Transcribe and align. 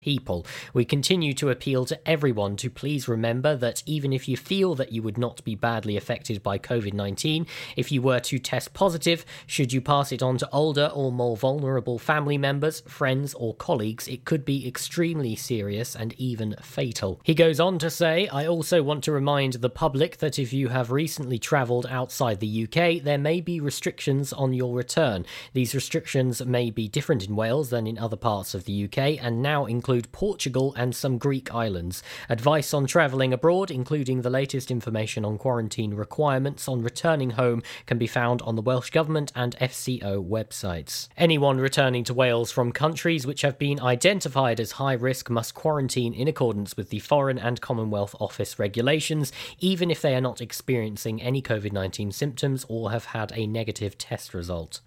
people. 0.00 0.46
We 0.72 0.86
continue 0.86 1.34
to 1.34 1.50
appeal 1.50 1.84
to 1.84 2.08
everyone 2.08 2.56
to 2.56 2.70
please 2.70 3.06
remember 3.06 3.54
that 3.56 3.82
even 3.84 4.14
if 4.14 4.28
you 4.28 4.36
feel 4.36 4.74
that 4.76 4.92
you 4.92 5.02
would 5.02 5.18
not 5.18 5.44
be 5.44 5.54
badly 5.54 5.94
affected 5.94 6.42
by 6.42 6.58
COVID 6.58 6.94
19, 6.94 7.46
if 7.76 7.92
you 7.92 8.00
were 8.00 8.20
to 8.20 8.38
test 8.38 8.72
positive, 8.72 9.26
should 9.46 9.74
you 9.74 9.82
pass 9.82 10.10
it 10.10 10.22
on 10.22 10.38
to 10.38 10.48
older 10.52 10.90
or 10.94 11.12
more 11.12 11.36
vulnerable 11.36 11.98
family 11.98 12.38
members, 12.38 12.80
friends, 12.88 13.34
or 13.34 13.54
colleagues, 13.54 14.08
it 14.08 14.24
could 14.24 14.46
be 14.46 14.66
extremely 14.66 15.36
serious 15.36 15.94
and 15.94 16.14
even 16.14 16.56
fatal. 16.62 17.20
He 17.22 17.34
goes 17.34 17.60
on 17.60 17.78
to 17.80 17.90
say, 17.90 18.26
I 18.28 18.46
also 18.46 18.82
want 18.82 19.04
to 19.04 19.12
remind 19.12 19.54
the 19.54 19.68
public 19.68 20.16
that 20.18 20.38
if 20.38 20.50
you 20.50 20.68
have 20.68 20.90
recently 20.90 21.38
travelled 21.38 21.84
outside 21.90 22.40
the 22.40 22.64
UK, 22.64 23.02
there 23.02 23.18
may 23.18 23.42
be 23.42 23.60
restrictions 23.60 24.32
on 24.32 24.54
your 24.54 24.74
return. 24.74 25.26
These 25.52 25.74
restrictions 25.74 26.42
may 26.42 26.70
be 26.70 26.88
different 26.88 27.26
in 27.26 27.36
Wales 27.36 27.68
than 27.68 27.86
in 27.86 27.98
other 27.98 28.16
parts 28.16 28.54
of 28.54 28.64
the 28.64 28.84
UK 28.84 29.22
and 29.22 29.42
now 29.42 29.66
include 29.66 29.89
include 29.90 30.12
Portugal 30.12 30.72
and 30.76 30.94
some 30.94 31.18
Greek 31.18 31.52
islands. 31.52 32.00
Advice 32.28 32.72
on 32.72 32.86
travelling 32.86 33.32
abroad, 33.32 33.72
including 33.72 34.22
the 34.22 34.30
latest 34.30 34.70
information 34.70 35.24
on 35.24 35.36
quarantine 35.36 35.94
requirements 35.94 36.68
on 36.68 36.80
returning 36.80 37.30
home, 37.30 37.60
can 37.86 37.98
be 37.98 38.06
found 38.06 38.40
on 38.42 38.54
the 38.54 38.62
Welsh 38.62 38.90
Government 38.90 39.32
and 39.34 39.56
FCO 39.56 40.24
websites. 40.24 41.08
Anyone 41.16 41.58
returning 41.58 42.04
to 42.04 42.14
Wales 42.14 42.52
from 42.52 42.70
countries 42.70 43.26
which 43.26 43.42
have 43.42 43.58
been 43.58 43.80
identified 43.80 44.60
as 44.60 44.72
high 44.72 44.92
risk 44.92 45.28
must 45.28 45.54
quarantine 45.56 46.14
in 46.14 46.28
accordance 46.28 46.76
with 46.76 46.90
the 46.90 47.00
Foreign 47.00 47.40
and 47.40 47.60
Commonwealth 47.60 48.14
Office 48.20 48.60
regulations, 48.60 49.32
even 49.58 49.90
if 49.90 50.00
they 50.00 50.14
are 50.14 50.20
not 50.20 50.40
experiencing 50.40 51.20
any 51.20 51.42
COVID 51.42 51.72
19 51.72 52.12
symptoms 52.12 52.64
or 52.68 52.92
have 52.92 53.06
had 53.06 53.32
a 53.34 53.48
negative 53.48 53.98
test 53.98 54.34
result. 54.34 54.82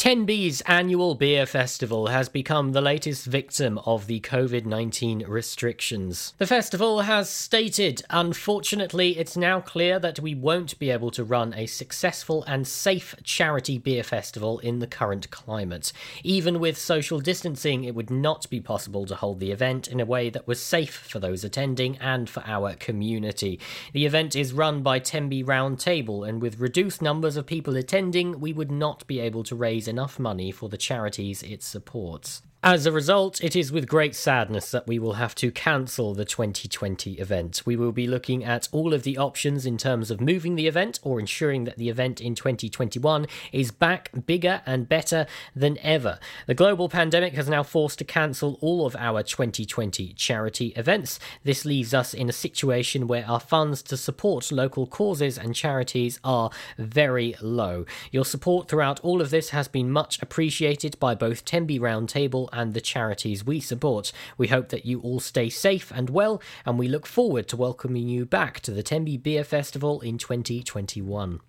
Tenby's 0.00 0.62
annual 0.62 1.14
beer 1.14 1.44
festival 1.44 2.06
has 2.06 2.30
become 2.30 2.72
the 2.72 2.80
latest 2.80 3.26
victim 3.26 3.76
of 3.84 4.06
the 4.06 4.18
COVID 4.20 4.64
19 4.64 5.26
restrictions. 5.28 6.32
The 6.38 6.46
festival 6.46 7.02
has 7.02 7.28
stated, 7.28 8.02
unfortunately, 8.08 9.18
it's 9.18 9.36
now 9.36 9.60
clear 9.60 9.98
that 9.98 10.18
we 10.18 10.34
won't 10.34 10.78
be 10.78 10.88
able 10.88 11.10
to 11.10 11.22
run 11.22 11.52
a 11.52 11.66
successful 11.66 12.44
and 12.44 12.66
safe 12.66 13.14
charity 13.24 13.76
beer 13.76 14.02
festival 14.02 14.58
in 14.60 14.78
the 14.78 14.86
current 14.86 15.30
climate. 15.30 15.92
Even 16.24 16.60
with 16.60 16.78
social 16.78 17.20
distancing, 17.20 17.84
it 17.84 17.94
would 17.94 18.08
not 18.08 18.48
be 18.48 18.58
possible 18.58 19.04
to 19.04 19.14
hold 19.14 19.38
the 19.38 19.52
event 19.52 19.86
in 19.86 20.00
a 20.00 20.06
way 20.06 20.30
that 20.30 20.46
was 20.46 20.62
safe 20.62 20.94
for 20.94 21.18
those 21.18 21.44
attending 21.44 21.98
and 21.98 22.30
for 22.30 22.42
our 22.46 22.72
community. 22.72 23.60
The 23.92 24.06
event 24.06 24.34
is 24.34 24.54
run 24.54 24.82
by 24.82 24.98
Tenby 24.98 25.44
Roundtable, 25.44 26.26
and 26.26 26.40
with 26.40 26.58
reduced 26.58 27.02
numbers 27.02 27.36
of 27.36 27.44
people 27.44 27.76
attending, 27.76 28.40
we 28.40 28.54
would 28.54 28.70
not 28.70 29.06
be 29.06 29.20
able 29.20 29.44
to 29.44 29.54
raise 29.54 29.89
enough 29.90 30.18
money 30.18 30.50
for 30.50 30.70
the 30.70 30.78
charities 30.78 31.42
it 31.42 31.62
supports. 31.62 32.42
As 32.62 32.84
a 32.84 32.92
result, 32.92 33.42
it 33.42 33.56
is 33.56 33.72
with 33.72 33.88
great 33.88 34.14
sadness 34.14 34.70
that 34.70 34.86
we 34.86 34.98
will 34.98 35.14
have 35.14 35.34
to 35.36 35.50
cancel 35.50 36.12
the 36.12 36.26
2020 36.26 37.14
event. 37.14 37.62
We 37.64 37.74
will 37.74 37.90
be 37.90 38.06
looking 38.06 38.44
at 38.44 38.68
all 38.70 38.92
of 38.92 39.02
the 39.02 39.16
options 39.16 39.64
in 39.64 39.78
terms 39.78 40.10
of 40.10 40.20
moving 40.20 40.56
the 40.56 40.66
event 40.66 41.00
or 41.02 41.18
ensuring 41.18 41.64
that 41.64 41.78
the 41.78 41.88
event 41.88 42.20
in 42.20 42.34
2021 42.34 43.26
is 43.50 43.70
back 43.70 44.10
bigger 44.26 44.60
and 44.66 44.86
better 44.86 45.24
than 45.56 45.78
ever. 45.78 46.18
The 46.46 46.54
global 46.54 46.90
pandemic 46.90 47.32
has 47.32 47.48
now 47.48 47.62
forced 47.62 47.96
to 48.00 48.04
cancel 48.04 48.58
all 48.60 48.84
of 48.84 48.94
our 48.94 49.22
2020 49.22 50.12
charity 50.12 50.74
events. 50.76 51.18
This 51.42 51.64
leaves 51.64 51.94
us 51.94 52.12
in 52.12 52.28
a 52.28 52.32
situation 52.32 53.06
where 53.06 53.24
our 53.26 53.40
funds 53.40 53.80
to 53.84 53.96
support 53.96 54.52
local 54.52 54.86
causes 54.86 55.38
and 55.38 55.54
charities 55.54 56.20
are 56.22 56.50
very 56.76 57.34
low. 57.40 57.86
Your 58.12 58.26
support 58.26 58.68
throughout 58.68 59.00
all 59.00 59.22
of 59.22 59.30
this 59.30 59.48
has 59.48 59.66
been 59.66 59.90
much 59.90 60.20
appreciated 60.20 60.98
by 61.00 61.14
both 61.14 61.46
Tenby 61.46 61.78
Roundtable 61.78 62.49
and 62.52 62.74
the 62.74 62.80
charities 62.80 63.44
we 63.44 63.60
support. 63.60 64.12
We 64.36 64.48
hope 64.48 64.68
that 64.70 64.86
you 64.86 65.00
all 65.00 65.20
stay 65.20 65.48
safe 65.48 65.90
and 65.94 66.10
well, 66.10 66.40
and 66.64 66.78
we 66.78 66.88
look 66.88 67.06
forward 67.06 67.48
to 67.48 67.56
welcoming 67.56 68.08
you 68.08 68.26
back 68.26 68.60
to 68.60 68.70
the 68.70 68.82
Tenby 68.82 69.16
Beer 69.16 69.44
Festival 69.44 70.00
in 70.00 70.18
2021. 70.18 71.40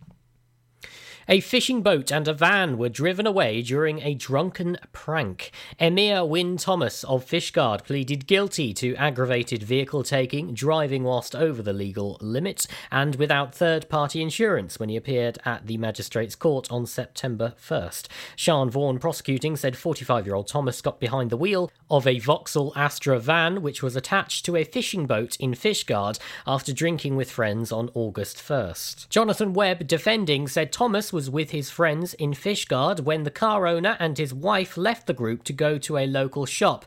A 1.28 1.40
fishing 1.40 1.84
boat 1.84 2.12
and 2.12 2.28
a 2.28 2.34
van 2.34 2.78
were 2.78 2.90
driven 2.90 3.28
away 3.28 3.62
during 3.62 4.02
a 4.02 4.16
drunken 4.16 4.78
prank. 4.92 5.52
Emyr 5.80 6.28
Wynne 6.28 6.58
Thomas 6.58 7.04
of 7.04 7.26
Fishguard 7.26 7.86
pleaded 7.86 8.26
guilty 8.26 8.74
to 8.74 8.96
aggravated 8.96 9.62
vehicle 9.62 10.04
taking, 10.04 10.54
driving 10.54 11.04
whilst 11.04 11.36
over 11.36 11.62
the 11.62 11.74
legal 11.74 12.18
limit, 12.22 12.66
and 12.92 13.16
without 13.16 13.54
third 13.54 13.88
party 13.88 14.22
insurance 14.22 14.80
when 14.80 14.90
he 14.90 14.98
appeared 14.98 15.38
at 15.46 15.68
the 15.68 15.78
Magistrates 15.78 16.36
Court 16.36 16.72
on 16.72 16.88
September 16.88 17.54
1st. 17.62 18.08
Sean 18.36 18.70
Vaughan 18.72 18.98
prosecuting 18.98 19.56
said 19.56 19.78
45 19.78 20.26
year 20.26 20.36
old 20.36 20.48
Thomas 20.48 20.82
got 20.82 21.00
behind 21.00 21.30
the 21.30 21.38
wheel 21.38 21.72
of 21.90 22.08
a 22.08 22.20
Vauxhall 22.20 22.74
Astra 22.76 23.20
van 23.20 23.62
which 23.62 23.84
was 23.84 23.96
attached 23.96 24.44
to 24.46 24.56
a 24.56 24.64
fishing 24.64 25.06
boat 25.06 25.36
in 25.38 25.54
Fishguard 25.54 26.18
after 26.48 26.74
drinking 26.74 27.16
with 27.16 27.30
friends 27.30 27.72
on 27.72 27.92
August 27.94 28.38
1st. 28.38 29.08
Jonathan 29.10 29.54
Webb 29.54 29.86
defending 29.86 30.48
said 30.48 30.72
Thomas 30.72 31.11
was 31.12 31.30
with 31.30 31.52
his 31.52 31.70
friends 31.70 32.14
in 32.16 32.34
Fishguard 32.34 33.02
when 33.02 33.24
the 33.24 33.32
car 33.32 33.68
owner 33.68 33.98
and 34.00 34.18
his 34.18 34.34
wife 34.34 34.78
left 34.78 35.08
the 35.08 35.14
group 35.14 35.44
to 35.44 35.54
go 35.54 35.78
to 35.78 35.98
a 35.98 36.08
local 36.08 36.46
shop. 36.46 36.86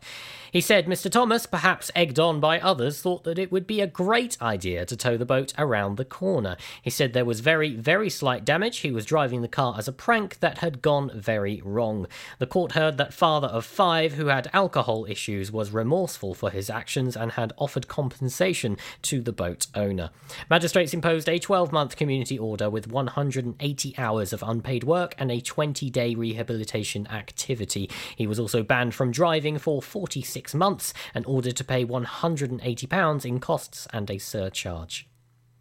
He 0.54 0.60
said 0.60 0.86
Mr. 0.86 1.10
Thomas, 1.10 1.46
perhaps 1.46 1.90
egged 1.96 2.20
on 2.20 2.38
by 2.38 2.60
others, 2.60 3.02
thought 3.02 3.24
that 3.24 3.40
it 3.40 3.50
would 3.50 3.66
be 3.66 3.80
a 3.80 3.88
great 3.88 4.40
idea 4.40 4.86
to 4.86 4.96
tow 4.96 5.16
the 5.16 5.26
boat 5.26 5.52
around 5.58 5.96
the 5.96 6.04
corner. 6.04 6.56
He 6.80 6.90
said 6.90 7.12
there 7.12 7.24
was 7.24 7.40
very, 7.40 7.74
very 7.74 8.08
slight 8.08 8.44
damage. 8.44 8.78
He 8.78 8.92
was 8.92 9.04
driving 9.04 9.42
the 9.42 9.48
car 9.48 9.74
as 9.76 9.88
a 9.88 9.92
prank 9.92 10.38
that 10.38 10.58
had 10.58 10.80
gone 10.80 11.10
very 11.12 11.60
wrong. 11.64 12.06
The 12.38 12.46
court 12.46 12.70
heard 12.70 12.98
that 12.98 13.12
father 13.12 13.48
of 13.48 13.66
five 13.66 14.12
who 14.12 14.26
had 14.26 14.48
alcohol 14.52 15.06
issues 15.06 15.50
was 15.50 15.72
remorseful 15.72 16.34
for 16.34 16.50
his 16.50 16.70
actions 16.70 17.16
and 17.16 17.32
had 17.32 17.52
offered 17.58 17.88
compensation 17.88 18.76
to 19.02 19.20
the 19.20 19.32
boat 19.32 19.66
owner. 19.74 20.10
Magistrates 20.48 20.94
imposed 20.94 21.28
a 21.28 21.40
12 21.40 21.72
month 21.72 21.96
community 21.96 22.38
order 22.38 22.70
with 22.70 22.86
180 22.86 23.94
hours 23.98 24.32
of 24.32 24.44
unpaid 24.44 24.84
work 24.84 25.16
and 25.18 25.32
a 25.32 25.40
20 25.40 25.90
day 25.90 26.14
rehabilitation 26.14 27.08
activity. 27.08 27.90
He 28.14 28.28
was 28.28 28.38
also 28.38 28.62
banned 28.62 28.94
from 28.94 29.10
driving 29.10 29.58
for 29.58 29.82
46 29.82 30.43
six 30.44 30.54
months 30.54 30.92
and 31.14 31.24
ordered 31.24 31.56
to 31.56 31.64
pay 31.64 31.86
£180 31.86 33.24
in 33.24 33.40
costs 33.40 33.88
and 33.94 34.10
a 34.10 34.18
surcharge. 34.18 35.08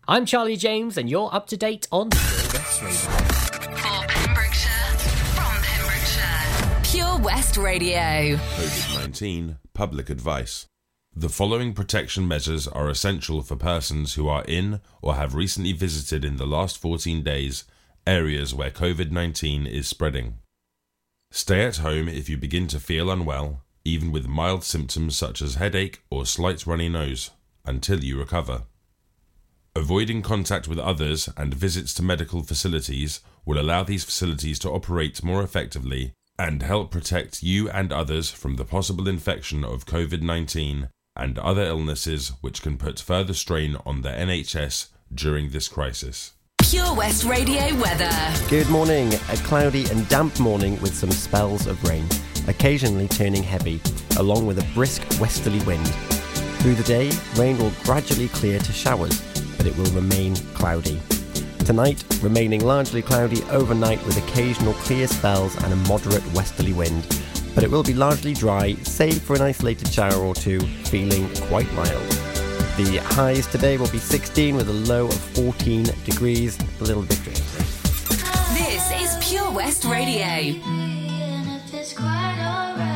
I'm 0.09 0.25
Charlie 0.25 0.57
James, 0.57 0.97
and 0.97 1.09
you're 1.09 1.33
up 1.33 1.47
to 1.47 1.55
date 1.55 1.88
on 1.89 2.09
Pure 2.09 2.19
West 2.51 2.81
Radio. 2.81 2.97
For 3.79 4.07
Pembrokeshire, 4.09 4.97
from 5.35 5.61
Pembrokeshire, 5.63 6.81
Pure 6.83 7.19
West 7.19 7.55
Radio. 7.55 8.35
COVID 8.35 8.99
19 8.99 9.57
Public 9.73 10.09
Advice. 10.09 10.66
The 11.15 11.29
following 11.29 11.73
protection 11.73 12.27
measures 12.27 12.67
are 12.67 12.89
essential 12.89 13.41
for 13.41 13.55
persons 13.55 14.15
who 14.15 14.27
are 14.27 14.44
in 14.44 14.81
or 15.01 15.15
have 15.15 15.33
recently 15.33 15.71
visited 15.71 16.25
in 16.25 16.35
the 16.35 16.47
last 16.47 16.77
14 16.77 17.23
days 17.23 17.63
areas 18.05 18.53
where 18.53 18.69
COVID 18.69 19.11
19 19.11 19.65
is 19.65 19.88
spreading. 19.88 20.39
Stay 21.31 21.65
at 21.65 21.77
home 21.77 22.09
if 22.09 22.27
you 22.27 22.35
begin 22.35 22.67
to 22.67 22.81
feel 22.81 23.09
unwell 23.09 23.62
even 23.85 24.11
with 24.11 24.27
mild 24.27 24.63
symptoms 24.63 25.16
such 25.16 25.41
as 25.41 25.55
headache 25.55 26.01
or 26.09 26.25
slight 26.25 26.66
runny 26.66 26.89
nose, 26.89 27.31
until 27.66 28.03
you 28.03 28.17
recover. 28.17 28.63
Avoiding 29.75 30.21
contact 30.21 30.67
with 30.67 30.77
others 30.77 31.27
and 31.35 31.53
visits 31.53 31.94
to 31.95 32.03
medical 32.03 32.44
facilities 32.44 33.21
will 33.45 33.59
allow 33.59 33.83
these 33.83 34.03
facilities 34.03 34.59
to 34.59 34.69
operate 34.69 35.23
more 35.23 35.41
effectively 35.41 36.13
and 36.38 36.61
help 36.61 36.91
protect 36.91 37.44
you 37.44 37.69
and 37.69 37.91
others 37.91 38.29
from 38.29 38.55
the 38.55 38.66
possible 38.66 39.07
infection 39.07 39.63
of 39.63 39.85
COVID 39.85 40.21
19 40.21 40.89
and 41.15 41.39
other 41.39 41.63
illnesses 41.63 42.33
which 42.41 42.61
can 42.61 42.77
put 42.77 43.00
further 43.00 43.33
strain 43.33 43.77
on 43.85 44.01
the 44.01 44.09
NHS 44.09 44.89
during 45.13 45.50
this 45.50 45.67
crisis. 45.67 46.33
Pure 46.61 46.95
West 46.95 47.23
Radio 47.23 47.75
weather. 47.79 48.11
Good 48.50 48.69
morning. 48.69 49.13
A 49.13 49.38
cloudy 49.38 49.85
and 49.89 50.07
damp 50.07 50.39
morning 50.39 50.79
with 50.81 50.95
some 50.95 51.11
spells 51.11 51.67
of 51.67 51.83
rain 51.83 52.07
occasionally 52.48 53.08
turning 53.08 53.44
heavy, 53.44 53.81
along 54.18 54.46
with 54.46 54.59
a 54.59 54.74
brisk 54.74 55.02
westerly 55.20 55.62
wind. 55.66 55.88
Through 56.59 56.75
the 56.75 56.84
day, 56.84 57.12
rain 57.36 57.57
will 57.57 57.72
gradually 57.84 58.30
clear 58.30 58.60
to 58.60 58.72
showers, 58.72 59.22
but 59.57 59.66
it 59.66 59.75
will 59.78 59.92
remain 59.92 60.36
cloudy. 60.54 61.00
Tonight, 61.66 62.04
remaining 62.22 62.63
largely 62.66 63.01
cloudy 63.01 63.42
overnight 63.51 64.04
with 64.06 64.18
occasional 64.18 64.74
clear 64.74 65.07
spells 65.07 65.56
and 65.63 65.74
a 65.74 65.75
moderate 65.88 66.25
westerly 66.34 66.74
wind, 66.74 67.07
but 67.56 67.63
it 67.63 67.72
will 67.72 67.84
be 67.84 67.94
largely 67.94 68.34
dry, 68.34 68.74
save 68.84 69.22
for 69.22 69.36
an 69.36 69.42
isolated 69.42 69.88
shower 69.88 70.24
or 70.24 70.36
two, 70.36 70.60
feeling 70.86 71.30
quite 71.48 71.72
mild. 71.74 72.10
The 72.75 72.98
highs 73.04 73.46
today 73.48 73.78
will 73.78 73.92
be 73.92 74.00
16 74.00 74.56
with 74.56 74.68
a 74.68 74.74
low 74.74 75.06
of 75.06 75.13
14 75.13 75.84
degrees, 76.06 76.57
a 76.80 76.84
little 76.84 77.04
bit. 77.04 77.19
This 78.54 78.92
is 79.01 79.30
Pure 79.30 79.51
West 79.51 79.86
Radio. 79.86 81.02
Good 81.91 82.93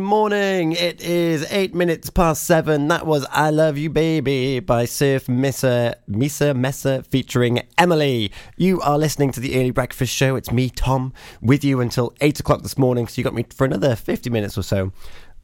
morning. 0.00 0.72
It 0.72 1.00
is 1.00 1.46
eight 1.50 1.74
minutes 1.74 2.10
past 2.10 2.44
seven. 2.44 2.88
That 2.88 3.06
was 3.06 3.26
I 3.30 3.50
Love 3.50 3.78
You 3.78 3.90
Baby 3.90 4.60
by 4.60 4.84
Surf 4.84 5.28
Missa, 5.28 5.96
Misa 6.10 6.54
Messa 6.54 7.02
featuring 7.04 7.62
Emily. 7.76 8.32
You 8.56 8.80
are 8.80 8.98
listening 8.98 9.32
to 9.32 9.40
the 9.40 9.56
Early 9.56 9.70
Breakfast 9.70 10.12
Show. 10.12 10.36
It's 10.36 10.50
me, 10.50 10.70
Tom, 10.70 11.12
with 11.40 11.64
you 11.64 11.80
until 11.80 12.14
eight 12.20 12.40
o'clock 12.40 12.62
this 12.62 12.78
morning. 12.78 13.06
So 13.08 13.18
you 13.18 13.24
got 13.24 13.34
me 13.34 13.44
for 13.54 13.64
another 13.64 13.96
50 13.96 14.30
minutes 14.30 14.56
or 14.56 14.62
so. 14.62 14.92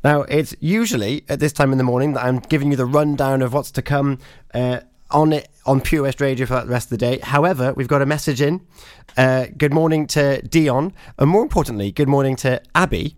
Now, 0.02 0.22
it's 0.22 0.54
usually 0.60 1.24
at 1.28 1.40
this 1.40 1.52
time 1.52 1.72
in 1.72 1.78
the 1.78 1.84
morning 1.84 2.12
that 2.14 2.24
I'm 2.24 2.38
giving 2.38 2.70
you 2.70 2.76
the 2.76 2.86
rundown 2.86 3.42
of 3.42 3.52
what's 3.52 3.70
to 3.72 3.82
come. 3.82 4.18
Uh, 4.52 4.80
on 5.10 5.32
it 5.32 5.48
on 5.66 5.80
Pure 5.80 6.02
West 6.02 6.20
Radio 6.20 6.46
for 6.46 6.60
the 6.60 6.66
rest 6.66 6.86
of 6.86 6.90
the 6.90 6.96
day. 6.98 7.18
However, 7.18 7.72
we've 7.74 7.88
got 7.88 8.02
a 8.02 8.06
message 8.06 8.40
in. 8.40 8.66
Uh, 9.16 9.46
good 9.56 9.72
morning 9.72 10.06
to 10.08 10.42
Dion, 10.42 10.92
and 11.18 11.30
more 11.30 11.42
importantly, 11.42 11.92
good 11.92 12.08
morning 12.08 12.36
to 12.36 12.60
Abby. 12.74 13.16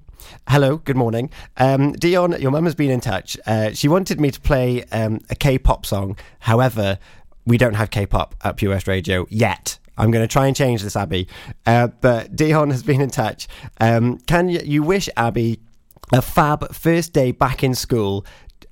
Hello, 0.49 0.79
good 0.79 0.97
morning. 0.97 1.31
Um, 1.57 1.93
Dion, 1.93 2.41
your 2.41 2.51
mum 2.51 2.65
has 2.65 2.75
been 2.75 2.91
in 2.91 3.01
touch. 3.01 3.37
Uh, 3.47 3.73
she 3.73 3.89
wanted 3.89 4.21
me 4.21 4.31
to 4.31 4.41
play 4.41 4.85
um, 4.93 5.21
a 5.31 5.35
K 5.35 5.59
pop 5.59 5.87
song. 5.87 6.17
However, 6.41 6.99
we 7.47 7.59
don't 7.59 7.75
have 7.75 7.91
K 7.91 8.07
pop 8.07 8.35
at 8.43 8.57
Pure 8.57 8.73
West 8.73 8.89
Radio 8.89 9.27
yet. 9.31 9.79
I'm 9.99 10.11
going 10.11 10.23
to 10.23 10.33
try 10.33 10.47
and 10.47 10.55
change 10.55 10.83
this, 10.83 10.97
Abby. 10.97 11.27
Uh, 11.65 11.89
but 11.89 12.37
Dion 12.37 12.71
has 12.71 12.83
been 12.83 13.01
in 13.01 13.11
touch. 13.11 13.49
Um, 13.81 14.19
can 14.19 14.49
you, 14.49 14.61
you 14.63 14.83
wish 14.83 15.09
Abby 15.17 15.61
a 16.13 16.23
fab 16.23 16.73
first 16.75 17.13
day 17.13 17.33
back 17.33 17.65
in 17.65 17.75
school 17.75 18.25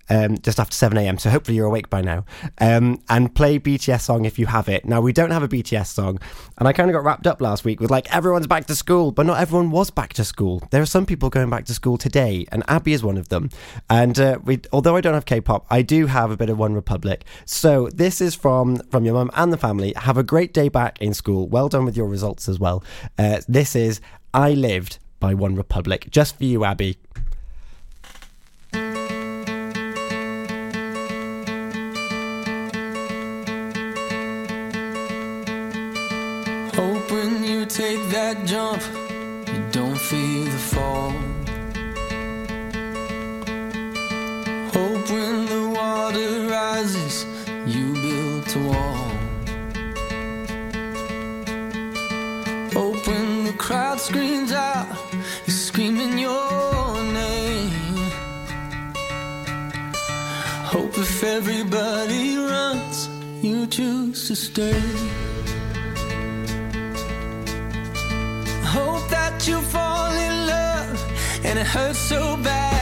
um, 0.09 0.39
just 0.39 0.61
after 0.61 0.75
7 0.75 0.97
a.m. 0.99 1.19
So 1.19 1.31
hopefully 1.31 1.57
you're 1.57 1.67
awake 1.67 1.91
by 1.91 2.03
now. 2.03 2.25
Um, 2.59 3.03
and 3.09 3.35
play 3.35 3.59
BTS 3.59 4.03
song 4.03 4.25
if 4.25 4.39
you 4.39 4.47
have 4.47 4.69
it. 4.69 4.85
Now, 4.85 5.01
we 5.01 5.13
don't 5.13 5.31
have 5.31 5.43
a 5.43 5.49
BTS 5.49 5.87
song. 5.87 6.19
And 6.59 6.69
I 6.69 6.73
kind 6.73 6.91
of 6.91 6.95
got 6.95 7.05
wrapped 7.05 7.27
up 7.27 7.41
last 7.41 7.65
week 7.65 7.81
with 7.81 7.91
like, 7.91 8.15
everyone's 8.15 8.47
back 8.47 8.67
to 8.67 8.75
school, 8.75 9.11
but 9.11 9.27
not 9.27 9.41
everyone 9.41 9.71
was 9.71 9.91
back 9.91 10.13
to 10.15 10.25
school. 10.25 10.63
There 10.71 10.83
are 10.83 10.87
some 10.87 11.07
people 11.07 11.31
going 11.31 11.51
back 11.51 11.65
to 11.67 11.75
school 11.75 11.97
today, 11.97 12.47
and 12.53 12.63
Abby 12.69 12.93
is 12.93 13.03
one 13.03 13.17
of 13.17 13.29
them. 13.29 13.51
And 13.89 14.19
uh, 14.19 14.39
we, 14.45 14.61
although 14.73 14.97
I 14.97 15.01
don't 15.01 15.15
have 15.15 15.27
K 15.27 15.41
pop, 15.41 15.67
I 15.71 15.83
do 15.83 16.07
have 16.07 16.31
a 16.31 16.37
bit 16.37 16.51
of 16.51 16.59
One 16.59 16.75
Republic. 16.75 17.25
So 17.45 17.89
this 17.89 18.21
is 18.21 18.35
from, 18.35 18.77
from 18.91 19.05
your 19.05 19.15
mum 19.15 19.31
and 19.35 19.53
the 19.53 19.57
family. 19.57 19.93
Have 19.97 20.17
a 20.17 20.23
great 20.23 20.53
day 20.53 20.69
back 20.69 21.01
in 21.01 21.15
school. 21.15 21.49
Well 21.49 21.69
done 21.69 21.85
with 21.85 21.97
your 21.97 22.07
results 22.07 22.49
as 22.49 22.59
well. 22.59 22.85
Uh, 23.19 23.41
this 23.49 23.75
is 23.75 24.01
I 24.33 24.53
Lived 24.53 24.99
by 25.21 25.35
One 25.35 25.55
Republic. 25.55 26.09
Just 26.11 26.37
for 26.37 26.45
you, 26.45 26.65
Abby. 26.65 26.99
That 38.25 38.47
jump, 38.47 38.83
you 39.53 39.63
don't 39.71 40.01
feel 40.09 40.45
the 40.45 40.63
fall. 40.73 41.13
Hope 44.75 45.05
when 45.15 45.37
the 45.53 45.65
water 45.79 46.31
rises, 46.59 47.17
you 47.75 47.87
build 48.05 48.47
a 48.57 48.63
wall. 48.71 49.09
Hope 52.79 53.01
when 53.07 53.45
the 53.45 53.55
crowd 53.59 54.01
screams 54.01 54.53
out, 54.53 54.89
you're 55.47 55.61
screaming 55.69 56.17
your 56.17 57.03
name. 57.23 57.73
Hope 60.73 60.97
if 61.07 61.23
everybody 61.23 62.39
runs, 62.39 62.97
you 63.43 63.67
choose 63.67 64.29
to 64.29 64.35
stay. 64.35 65.24
Hurts 71.65 71.99
so 71.99 72.37
bad. 72.37 72.74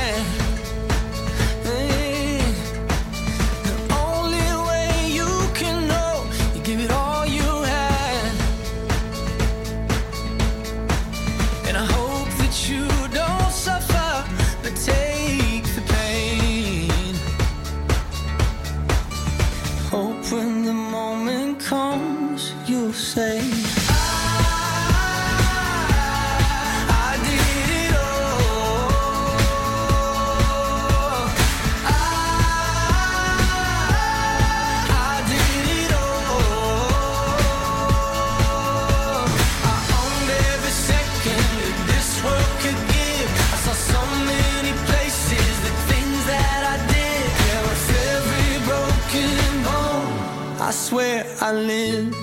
I 51.44 51.50
lived. 51.50 52.14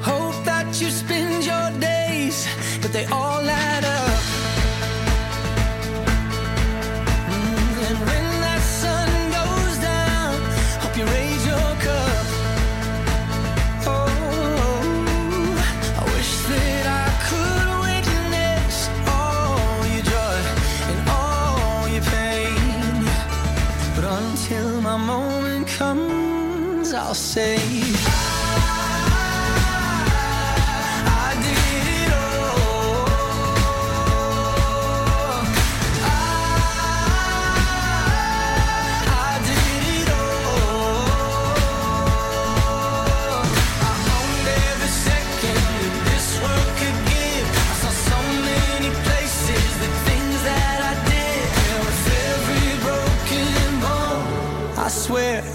Hope 0.00 0.44
that 0.46 0.80
you 0.80 0.88
spend 0.88 1.44
your 1.44 1.70
days, 1.78 2.48
but 2.80 2.94
they 2.94 3.04
all 3.04 3.29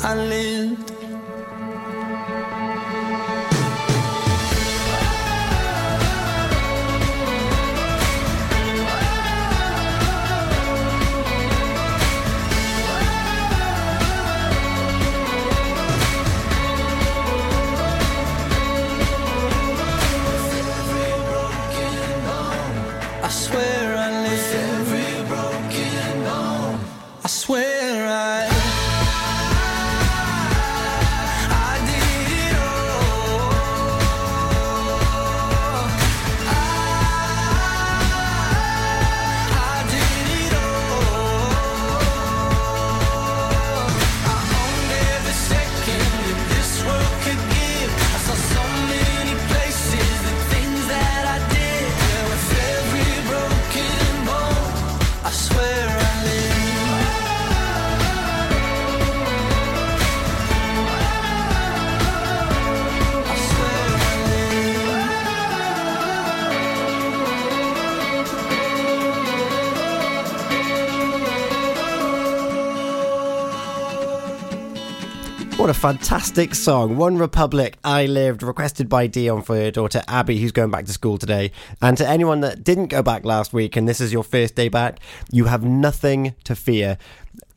I 0.05 0.13
lived. 0.13 0.94
Fantastic 75.85 76.55
song. 76.55 76.97
One 76.97 77.19
Republic, 77.19 77.77
I 77.83 78.07
Lived, 78.07 78.41
requested 78.41 78.89
by 78.89 79.05
Dion 79.05 79.43
for 79.43 79.55
your 79.55 79.69
daughter 79.69 80.01
Abby, 80.07 80.39
who's 80.39 80.51
going 80.51 80.71
back 80.71 80.85
to 80.85 80.91
school 80.91 81.19
today. 81.19 81.51
And 81.79 81.95
to 81.99 82.09
anyone 82.09 82.39
that 82.39 82.63
didn't 82.63 82.87
go 82.87 83.03
back 83.03 83.23
last 83.23 83.53
week 83.53 83.75
and 83.75 83.87
this 83.87 84.01
is 84.01 84.11
your 84.11 84.23
first 84.23 84.55
day 84.55 84.67
back, 84.67 84.99
you 85.31 85.45
have 85.45 85.63
nothing 85.63 86.33
to 86.45 86.55
fear. 86.55 86.97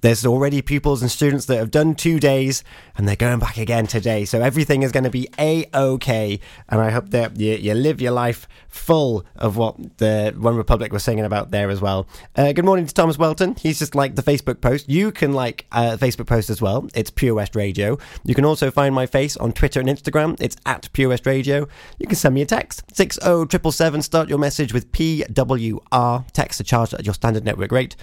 There's 0.01 0.25
already 0.25 0.63
pupils 0.63 1.03
and 1.03 1.11
students 1.11 1.47
that 1.47 1.57
have 1.57 1.73
done 1.73 1.97
two 1.97 2.21
days 2.21 2.63
and 2.97 3.09
they're 3.09 3.17
going 3.17 3.41
back 3.41 3.57
again 3.57 3.89
today. 3.89 4.25
So 4.25 4.41
everything 4.41 4.85
is 4.85 4.93
going 4.93 5.05
to 5.05 5.11
be 5.11 5.29
A 5.41 5.69
OK. 5.75 6.39
And 6.69 6.81
I 6.81 6.91
hope 6.91 7.11
that 7.11 7.39
you, 7.39 7.55
you 7.55 7.75
live 7.75 8.01
your 8.01 8.13
life 8.13 8.47
full 8.69 9.25
of 9.35 9.57
what 9.57 9.99
the 9.99 10.35
One 10.39 10.57
Republic 10.57 10.93
was 10.93 11.03
singing 11.03 11.25
about 11.25 11.51
there 11.51 11.69
as 11.69 11.81
well. 11.81 12.07
Uh, 12.37 12.53
good 12.53 12.65
morning 12.65 12.87
to 12.87 12.95
Thomas 12.95 13.19
Welton. 13.19 13.57
He's 13.57 13.81
just 13.81 13.97
liked 13.97 14.15
the 14.15 14.23
Facebook 14.23 14.61
post. 14.61 14.89
You 14.89 15.11
can 15.11 15.33
like 15.33 15.67
uh, 15.73 15.97
Facebook 15.97 16.29
post 16.29 16.49
as 16.49 16.63
well. 16.63 16.89
It's 16.95 17.11
Pure 17.11 17.35
West 17.35 17.57
Radio. 17.57 17.99
You 18.25 18.37
can 18.37 18.45
also 18.45 18.71
find 18.71 18.95
my 18.95 19.07
face 19.07 19.37
on 19.37 19.53
Twitter 19.53 19.81
and 19.81 19.89
Instagram. 19.89 20.37
It's 20.41 20.57
at 20.65 20.89
Pure 20.93 21.09
West 21.09 21.27
Radio. 21.27 21.67
You 21.99 22.07
can 22.07 22.17
send 22.17 22.37
me 22.37 22.43
a 22.43 22.47
text 22.47 22.85
60777. 22.95 24.03
Start 24.03 24.29
your 24.29 24.39
message 24.39 24.73
with 24.73 24.93
PWR. 24.93 26.33
Text 26.33 26.61
are 26.61 26.65
charged 26.65 26.95
at 26.95 27.05
your 27.05 27.15
standard 27.15 27.45
network 27.45 27.73
rate. 27.73 27.97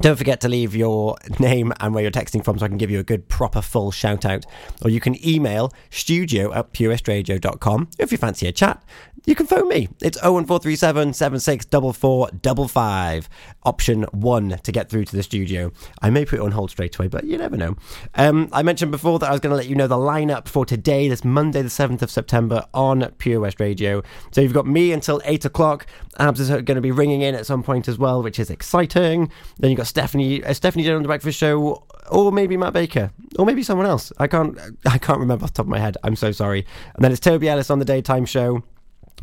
Don't 0.00 0.16
forget 0.16 0.40
to 0.40 0.48
leave 0.48 0.74
your 0.74 1.16
name 1.38 1.72
and 1.80 1.94
where 1.94 2.02
you're 2.02 2.10
texting 2.10 2.44
from 2.44 2.58
so 2.58 2.64
I 2.64 2.68
can 2.68 2.78
give 2.78 2.90
you 2.90 2.98
a 2.98 3.04
good, 3.04 3.28
proper, 3.28 3.62
full 3.62 3.90
shout 3.90 4.24
out. 4.24 4.44
Or 4.82 4.90
you 4.90 5.00
can 5.00 5.16
email 5.26 5.72
studio 5.90 6.52
at 6.52 6.72
purewestradio.com. 6.72 7.90
If 7.98 8.12
you 8.12 8.18
fancy 8.18 8.46
a 8.46 8.52
chat, 8.52 8.82
you 9.26 9.34
can 9.34 9.46
phone 9.46 9.68
me. 9.68 9.88
It's 10.02 10.18
01437 10.22 11.14
764455. 11.14 13.28
Option 13.64 14.02
one 14.12 14.58
to 14.62 14.72
get 14.72 14.90
through 14.90 15.06
to 15.06 15.16
the 15.16 15.22
studio. 15.22 15.72
I 16.02 16.10
may 16.10 16.26
put 16.26 16.40
it 16.40 16.42
on 16.42 16.52
hold 16.52 16.70
straight 16.70 16.94
away, 16.96 17.08
but 17.08 17.24
you 17.24 17.38
never 17.38 17.56
know. 17.56 17.76
Um, 18.14 18.50
I 18.52 18.62
mentioned 18.62 18.90
before 18.90 19.18
that 19.20 19.28
I 19.28 19.32
was 19.32 19.40
going 19.40 19.52
to 19.52 19.56
let 19.56 19.66
you 19.66 19.76
know 19.76 19.86
the 19.86 19.96
lineup 19.96 20.46
for 20.46 20.66
today, 20.66 21.08
this 21.08 21.24
Monday, 21.24 21.62
the 21.62 21.68
7th 21.68 22.02
of 22.02 22.10
September 22.10 22.66
on 22.74 23.10
Pure 23.18 23.40
West 23.40 23.60
Radio. 23.60 24.02
So 24.32 24.42
you've 24.42 24.52
got 24.52 24.66
me 24.66 24.92
until 24.92 25.22
8 25.24 25.46
o'clock. 25.46 25.86
Abz 26.20 26.40
is 26.40 26.50
going 26.50 26.66
to 26.66 26.82
be 26.82 26.92
ringing 26.92 27.22
in 27.22 27.34
at 27.34 27.46
some 27.46 27.62
point 27.62 27.88
as 27.88 27.98
well, 27.98 28.22
which 28.22 28.38
is 28.38 28.50
exciting. 28.50 29.30
Then 29.58 29.70
you've 29.70 29.78
got 29.78 29.86
Stephanie, 29.86 30.44
uh, 30.44 30.52
Stephanie 30.52 30.84
Jones 30.84 30.96
on 30.96 31.02
the 31.02 31.08
Breakfast 31.08 31.38
Show, 31.38 31.82
or 32.10 32.30
maybe 32.30 32.58
Matt 32.58 32.74
Baker, 32.74 33.10
or 33.38 33.46
maybe 33.46 33.62
someone 33.62 33.86
else. 33.86 34.12
I 34.18 34.26
can't, 34.26 34.58
I 34.84 34.98
can't 34.98 35.18
remember 35.18 35.44
off 35.44 35.52
the 35.52 35.56
top 35.56 35.66
of 35.66 35.70
my 35.70 35.78
head. 35.78 35.96
I'm 36.04 36.16
so 36.16 36.30
sorry. 36.30 36.66
And 36.94 37.02
then 37.02 37.10
it's 37.10 37.20
Toby 37.20 37.48
Ellis 37.48 37.70
on 37.70 37.78
the 37.78 37.86
daytime 37.86 38.26
show. 38.26 38.62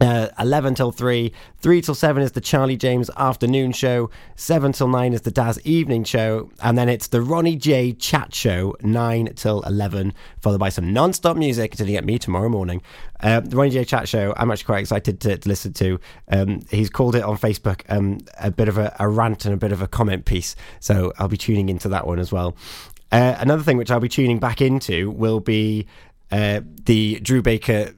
Uh, 0.01 0.29
11 0.39 0.73
till 0.73 0.91
3, 0.91 1.31
3 1.59 1.81
till 1.81 1.93
7 1.93 2.23
is 2.23 2.31
the 2.31 2.41
Charlie 2.41 2.75
James 2.75 3.11
afternoon 3.17 3.71
show, 3.71 4.09
7 4.35 4.71
till 4.71 4.87
9 4.87 5.13
is 5.13 5.21
the 5.21 5.29
Daz 5.29 5.59
evening 5.63 6.03
show, 6.03 6.49
and 6.63 6.75
then 6.75 6.89
it's 6.89 7.05
the 7.05 7.21
Ronnie 7.21 7.55
J 7.55 7.93
chat 7.93 8.33
show, 8.33 8.75
9 8.81 9.35
till 9.35 9.61
11, 9.61 10.15
followed 10.39 10.57
by 10.59 10.69
some 10.69 10.91
non 10.91 11.13
stop 11.13 11.37
music 11.37 11.73
until 11.73 11.85
you 11.85 11.93
get 11.93 12.03
me 12.03 12.17
tomorrow 12.17 12.49
morning. 12.49 12.81
Uh, 13.19 13.41
the 13.41 13.55
Ronnie 13.55 13.69
J 13.69 13.85
chat 13.85 14.09
show, 14.09 14.33
I'm 14.37 14.49
actually 14.49 14.65
quite 14.65 14.79
excited 14.79 15.19
to, 15.21 15.37
to 15.37 15.47
listen 15.47 15.71
to. 15.73 15.99
Um, 16.29 16.61
he's 16.71 16.89
called 16.89 17.13
it 17.13 17.21
on 17.21 17.37
Facebook 17.37 17.83
um, 17.87 18.21
a 18.39 18.49
bit 18.49 18.69
of 18.69 18.79
a, 18.79 18.95
a 18.97 19.07
rant 19.07 19.45
and 19.45 19.53
a 19.53 19.57
bit 19.57 19.71
of 19.71 19.83
a 19.83 19.87
comment 19.87 20.25
piece, 20.25 20.55
so 20.79 21.13
I'll 21.19 21.27
be 21.27 21.37
tuning 21.37 21.69
into 21.69 21.87
that 21.89 22.07
one 22.07 22.17
as 22.17 22.31
well. 22.31 22.57
Uh, 23.11 23.35
another 23.37 23.61
thing 23.61 23.77
which 23.77 23.91
I'll 23.91 23.99
be 23.99 24.09
tuning 24.09 24.39
back 24.39 24.61
into 24.61 25.11
will 25.11 25.41
be 25.41 25.85
uh, 26.31 26.61
the 26.85 27.19
Drew 27.19 27.43
Baker 27.43 27.93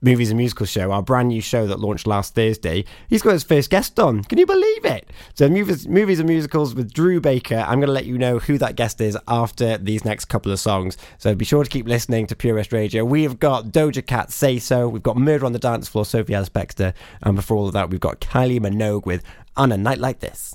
movies 0.00 0.30
and 0.30 0.38
musical 0.38 0.66
show, 0.66 0.92
our 0.92 1.02
brand 1.02 1.28
new 1.28 1.40
show 1.40 1.66
that 1.66 1.80
launched 1.80 2.06
last 2.06 2.34
Thursday. 2.34 2.84
He's 3.08 3.22
got 3.22 3.32
his 3.32 3.42
first 3.42 3.70
guest 3.70 3.98
on. 3.98 4.22
Can 4.24 4.38
you 4.38 4.46
believe 4.46 4.84
it? 4.84 5.10
So, 5.34 5.48
movies, 5.48 5.88
movies 5.88 6.20
and 6.20 6.28
musicals 6.28 6.74
with 6.74 6.92
Drew 6.92 7.20
Baker. 7.20 7.64
I'm 7.66 7.80
going 7.80 7.88
to 7.88 7.92
let 7.92 8.06
you 8.06 8.18
know 8.18 8.38
who 8.38 8.58
that 8.58 8.76
guest 8.76 9.00
is 9.00 9.18
after 9.26 9.78
these 9.78 10.04
next 10.04 10.26
couple 10.26 10.52
of 10.52 10.60
songs. 10.60 10.96
So, 11.18 11.34
be 11.34 11.44
sure 11.44 11.64
to 11.64 11.70
keep 11.70 11.86
listening 11.86 12.26
to 12.28 12.36
Pure 12.36 12.56
West 12.56 12.72
Radio. 12.72 13.04
We 13.04 13.22
have 13.24 13.38
got 13.38 13.66
Doja 13.66 14.06
Cat 14.06 14.30
Say 14.30 14.58
So. 14.58 14.88
We've 14.88 15.02
got 15.02 15.16
Murder 15.16 15.46
on 15.46 15.52
the 15.52 15.58
Dance 15.58 15.88
Floor, 15.88 16.04
Sophie 16.04 16.32
Bextor. 16.32 16.94
And 17.22 17.36
before 17.36 17.56
all 17.56 17.66
of 17.66 17.72
that, 17.72 17.90
we've 17.90 18.00
got 18.00 18.20
Kylie 18.20 18.60
Minogue 18.60 19.06
with 19.06 19.22
On 19.56 19.72
a 19.72 19.76
Night 19.76 19.98
Like 19.98 20.20
This. 20.20 20.54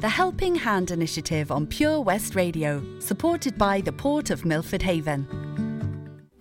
The 0.00 0.08
Helping 0.08 0.54
Hand 0.54 0.90
Initiative 0.90 1.50
on 1.50 1.66
Pure 1.66 2.02
West 2.02 2.34
Radio, 2.34 2.82
supported 3.00 3.56
by 3.58 3.80
the 3.80 3.92
Port 3.92 4.30
of 4.30 4.44
Milford 4.44 4.82
Haven. 4.82 5.71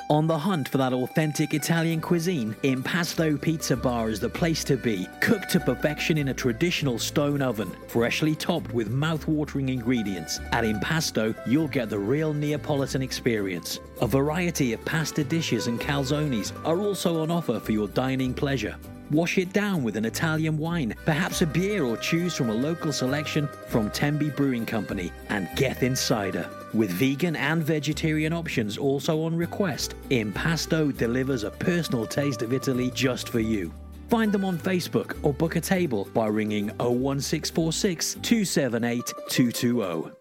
On 0.10 0.28
the 0.28 0.38
hunt 0.38 0.68
for 0.68 0.78
that 0.78 0.94
authentic 0.94 1.54
Italian 1.54 2.02
cuisine, 2.02 2.56
Impasto 2.64 3.38
Pizza 3.38 3.78
Bar 3.78 4.10
is 4.10 4.20
the 4.20 4.30
place 4.30 4.64
to 4.66 4.76
be. 4.76 5.08
Cooked 5.22 5.50
to 5.52 5.60
perfection 5.60 6.18
in 6.18 6.28
a 6.30 6.34
traditional 6.34 7.00
stone 7.00 7.42
oven, 7.42 7.72
freshly 7.88 8.36
topped 8.36 8.74
with 8.74 8.90
mouth-watering 8.90 9.70
ingredients. 9.70 10.40
At 10.52 10.66
Impasto, 10.66 11.34
you'll 11.48 11.70
get 11.70 11.90
the 11.90 12.00
real 12.00 12.34
Neapolitan 12.34 13.02
experience. 13.02 13.80
A 14.02 14.08
variety 14.08 14.74
of 14.74 14.84
pasta 14.84 15.24
dishes 15.24 15.68
and 15.68 15.80
calzones 15.80 16.52
are 16.66 16.80
also 16.80 17.22
on 17.22 17.32
offer 17.32 17.60
for 17.60 17.72
your 17.72 17.88
dining 17.88 18.34
pleasure. 18.34 18.76
Wash 19.12 19.38
it 19.38 19.52
down 19.52 19.84
with 19.84 19.98
an 19.98 20.06
Italian 20.06 20.58
wine, 20.58 20.96
perhaps 21.06 21.42
a 21.42 21.46
beer, 21.46 21.84
or 21.84 21.98
choose 21.98 22.34
from 22.34 22.50
a 22.50 22.54
local 22.54 22.94
selection 22.94 23.50
from 23.68 23.90
Tenby 23.92 24.30
Brewing 24.30 24.66
Company 24.66 25.12
and 25.28 25.50
Geth 25.58 25.84
Insider. 25.84 26.50
With 26.74 26.92
vegan 26.92 27.36
and 27.36 27.62
vegetarian 27.62 28.32
options 28.32 28.78
also 28.78 29.24
on 29.24 29.36
request, 29.36 29.96
Impasto 30.12 30.92
delivers 30.92 31.44
a 31.44 31.52
personal 31.52 32.08
taste 32.08 32.42
of 32.42 32.54
Italy 32.54 32.90
just 32.92 33.28
for 33.28 33.42
you. 33.42 33.74
Find 34.08 34.32
them 34.32 34.46
on 34.46 34.58
Facebook 34.58 35.18
or 35.24 35.34
book 35.34 35.58
a 35.58 35.62
table 35.62 36.08
by 36.14 36.28
ringing 36.28 36.68
01646 36.78 38.16
278 38.22 39.14
220. 39.30 40.21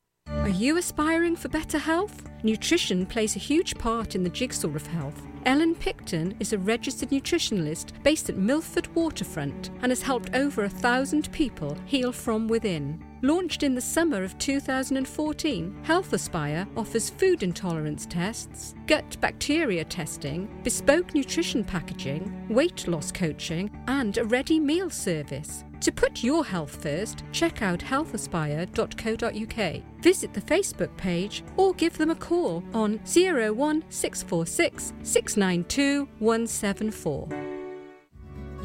Are 0.50 0.62
you 0.62 0.78
aspiring 0.78 1.36
for 1.36 1.48
better 1.48 1.78
health? 1.78 2.28
Nutrition 2.42 3.06
plays 3.06 3.36
a 3.36 3.38
huge 3.38 3.78
part 3.78 4.16
in 4.16 4.24
the 4.24 4.28
jigsaw 4.28 4.74
of 4.74 4.84
health. 4.84 5.22
Ellen 5.46 5.76
Picton 5.76 6.34
is 6.40 6.52
a 6.52 6.58
registered 6.58 7.10
nutritionalist 7.10 7.92
based 8.02 8.28
at 8.28 8.36
Milford 8.36 8.92
Waterfront 8.96 9.70
and 9.82 9.92
has 9.92 10.02
helped 10.02 10.34
over 10.34 10.64
a 10.64 10.68
thousand 10.68 11.30
people 11.30 11.78
heal 11.86 12.10
from 12.10 12.48
within. 12.48 13.00
Launched 13.22 13.62
in 13.62 13.76
the 13.76 13.80
summer 13.80 14.24
of 14.24 14.36
2014, 14.38 15.84
Health 15.84 16.12
Aspire 16.12 16.66
offers 16.76 17.10
food 17.10 17.44
intolerance 17.44 18.04
tests, 18.04 18.74
gut 18.88 19.16
bacteria 19.20 19.84
testing, 19.84 20.48
bespoke 20.64 21.14
nutrition 21.14 21.62
packaging, 21.62 22.48
weight 22.48 22.88
loss 22.88 23.12
coaching, 23.12 23.70
and 23.86 24.18
a 24.18 24.24
ready 24.24 24.58
meal 24.58 24.90
service. 24.90 25.62
To 25.80 25.90
put 25.90 26.22
your 26.22 26.44
health 26.44 26.82
first, 26.82 27.24
check 27.32 27.62
out 27.62 27.78
healthaspire.co.uk. 27.78 29.82
Visit 30.02 30.34
the 30.34 30.42
Facebook 30.42 30.94
page 30.98 31.42
or 31.56 31.72
give 31.74 31.96
them 31.96 32.10
a 32.10 32.14
call 32.14 32.62
on 32.74 32.98
01646 33.04 34.92
692 35.02 36.06
174. 36.18 37.28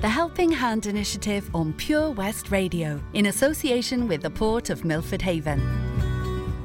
The 0.02 0.10
Helping 0.10 0.52
Hand 0.52 0.88
Initiative 0.88 1.50
on 1.56 1.72
Pure 1.74 2.12
West 2.12 2.52
Radio, 2.52 3.02
in 3.14 3.28
association 3.28 4.10
with 4.10 4.22
the 4.22 4.30
Port 4.30 4.70
of 4.70 4.84
Milford 4.84 5.22
Haven. 5.22 5.62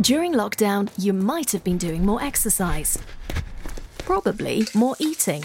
During 0.01 0.35
lockdown, 0.35 0.91
you 0.99 1.13
might 1.13 1.53
have 1.53 1.63
been 1.63 1.79
doing 1.79 2.05
more 2.05 2.21
exercise, 2.21 2.99
probably 3.99 4.67
more 4.75 4.97
eating. 4.99 5.45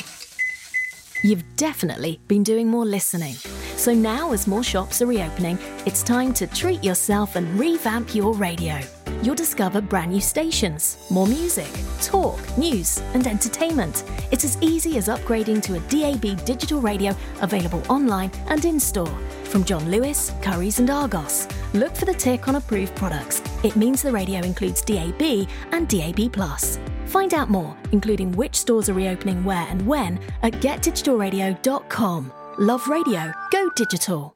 You've 1.24 1.44
definitely 1.58 2.20
been 2.28 2.42
doing 2.42 2.68
more 2.68 2.86
listening. 2.86 3.36
So 3.76 3.94
now, 3.94 4.32
as 4.32 4.48
more 4.48 4.64
shops 4.64 5.02
are 5.02 5.06
reopening, 5.06 5.60
it's 5.86 6.02
time 6.02 6.34
to 6.36 6.48
treat 6.48 6.84
yourself 6.84 7.36
and 7.36 7.60
revamp 7.60 8.16
your 8.16 8.34
radio. 8.34 8.80
You'll 9.22 9.36
discover 9.36 9.82
brand 9.82 10.12
new 10.12 10.22
stations, 10.22 10.98
more 11.10 11.28
music, 11.28 11.70
talk, 12.02 12.40
news, 12.58 13.02
and 13.14 13.28
entertainment. 13.28 14.04
It's 14.32 14.44
as 14.44 14.58
easy 14.62 14.98
as 14.98 15.08
upgrading 15.08 15.62
to 15.64 15.76
a 15.76 15.80
DAB 15.90 16.46
digital 16.46 16.80
radio 16.80 17.16
available 17.42 17.82
online 17.90 18.32
and 18.48 18.64
in 18.66 18.80
store. 18.80 19.14
From 19.46 19.64
John 19.64 19.90
Lewis, 19.90 20.32
Curry's, 20.42 20.80
and 20.80 20.90
Argos. 20.90 21.48
Look 21.74 21.96
for 21.96 22.06
the 22.06 22.14
tick 22.14 22.48
on 22.48 22.56
approved 22.56 22.96
products. 22.96 23.42
It 23.64 23.76
means 23.76 24.02
the 24.02 24.12
radio 24.12 24.42
includes 24.42 24.82
DAB 24.82 25.48
and 25.72 25.88
DAB. 25.88 26.36
Find 27.08 27.34
out 27.34 27.50
more, 27.50 27.76
including 27.92 28.32
which 28.34 28.56
stores 28.56 28.90
are 28.90 28.94
reopening 28.94 29.44
where 29.44 29.68
and 29.70 29.86
when, 29.86 30.20
at 30.44 30.54
getdigitalradio.com. 30.54 32.32
Love 32.58 32.88
radio, 32.88 33.34
go 33.52 33.70
digital. 33.76 34.34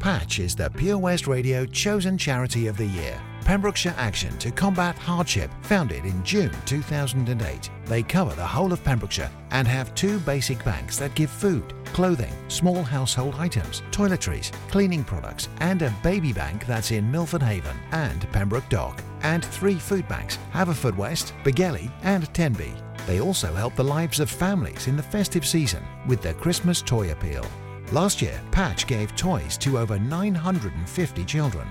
Patch 0.00 0.40
is 0.40 0.56
the 0.56 0.68
Pure 0.68 0.98
West 0.98 1.28
Radio 1.28 1.64
chosen 1.64 2.18
charity 2.18 2.66
of 2.66 2.76
the 2.76 2.86
year. 2.86 3.22
Pembrokeshire 3.44 3.94
Action 3.96 4.36
to 4.38 4.50
Combat 4.50 4.98
Hardship, 4.98 5.48
founded 5.62 6.04
in 6.06 6.24
June 6.24 6.50
2008. 6.66 7.70
They 7.84 8.02
cover 8.02 8.34
the 8.34 8.44
whole 8.44 8.72
of 8.72 8.82
Pembrokeshire 8.82 9.30
and 9.52 9.68
have 9.68 9.94
two 9.94 10.18
basic 10.20 10.64
banks 10.64 10.98
that 10.98 11.14
give 11.14 11.30
food, 11.30 11.72
clothing, 11.92 12.34
small 12.48 12.82
household 12.82 13.36
items, 13.38 13.82
toiletries, 13.92 14.50
cleaning 14.68 15.04
products, 15.04 15.48
and 15.60 15.82
a 15.82 15.94
baby 16.02 16.32
bank 16.32 16.66
that's 16.66 16.90
in 16.90 17.08
Milford 17.08 17.44
Haven 17.44 17.76
and 17.92 18.28
Pembroke 18.32 18.68
Dock, 18.70 19.00
and 19.22 19.44
three 19.44 19.76
food 19.76 20.08
banks, 20.08 20.36
Haverfordwest, 20.52 21.30
Begelly, 21.44 21.92
and 22.02 22.24
Tenby. 22.34 22.74
They 23.06 23.20
also 23.20 23.52
help 23.52 23.74
the 23.74 23.84
lives 23.84 24.20
of 24.20 24.30
families 24.30 24.86
in 24.86 24.96
the 24.96 25.02
festive 25.02 25.46
season 25.46 25.82
with 26.06 26.22
their 26.22 26.34
Christmas 26.34 26.80
toy 26.82 27.12
appeal. 27.12 27.46
Last 27.92 28.22
year, 28.22 28.40
Patch 28.50 28.86
gave 28.86 29.14
toys 29.14 29.58
to 29.58 29.78
over 29.78 29.98
950 29.98 31.24
children. 31.24 31.68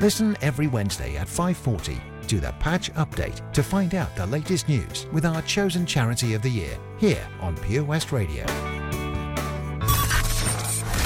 Listen 0.00 0.36
every 0.40 0.66
Wednesday 0.66 1.16
at 1.16 1.28
5:40 1.28 2.00
to 2.28 2.40
the 2.40 2.52
Patch 2.58 2.92
Update 2.94 3.52
to 3.52 3.62
find 3.62 3.94
out 3.94 4.14
the 4.16 4.26
latest 4.26 4.68
news 4.68 5.06
with 5.12 5.26
our 5.26 5.42
chosen 5.42 5.84
charity 5.84 6.34
of 6.34 6.42
the 6.42 6.50
year 6.50 6.78
here 6.98 7.26
on 7.40 7.56
Pure 7.56 7.84
West 7.84 8.12
Radio. 8.12 8.44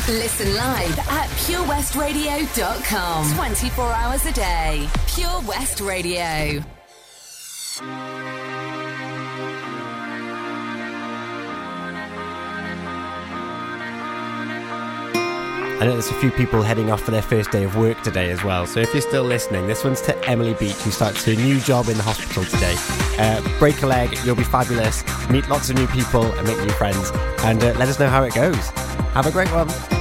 Listen 0.09 0.55
live 0.55 0.99
at 1.01 1.29
purewestradio.com. 1.47 3.35
24 3.35 3.93
hours 3.93 4.25
a 4.27 4.33
day. 4.33 4.89
Pure 5.09 5.41
West 5.49 5.81
Radio. 5.81 6.63
I 15.79 15.85
know 15.85 15.93
there's 15.93 16.11
a 16.11 16.15
few 16.15 16.31
people 16.31 16.63
heading 16.63 16.91
off 16.91 17.03
for 17.03 17.11
their 17.11 17.21
first 17.21 17.51
day 17.51 17.65
of 17.65 17.77
work 17.77 18.03
today 18.03 18.31
as 18.31 18.43
well. 18.43 18.67
So 18.67 18.81
if 18.81 18.95
you're 18.95 19.03
still 19.03 19.25
listening, 19.25 19.67
this 19.67 19.85
one's 19.85 20.01
to 20.03 20.17
Emily 20.27 20.55
Beach, 20.55 20.77
who 20.77 20.91
starts 20.91 21.23
her 21.27 21.35
new 21.35 21.61
job 21.61 21.89
in 21.89 21.99
the 21.99 22.03
hospital 22.03 22.45
today. 22.45 22.75
Uh, 23.19 23.59
break 23.59 23.83
a 23.83 23.87
leg, 23.87 24.17
you'll 24.25 24.37
be 24.37 24.43
fabulous. 24.43 25.05
Meet 25.29 25.51
lots 25.51 25.69
of 25.69 25.77
new 25.77 25.87
people 25.89 26.25
and 26.33 26.49
make 26.49 26.59
new 26.59 26.71
friends. 26.71 27.11
And 27.41 27.63
uh, 27.63 27.75
let 27.79 27.89
us 27.89 27.99
know 27.99 28.09
how 28.09 28.23
it 28.25 28.35
goes. 28.35 28.71
Have 29.13 29.27
a 29.27 29.31
great 29.31 29.53
one. 29.53 29.96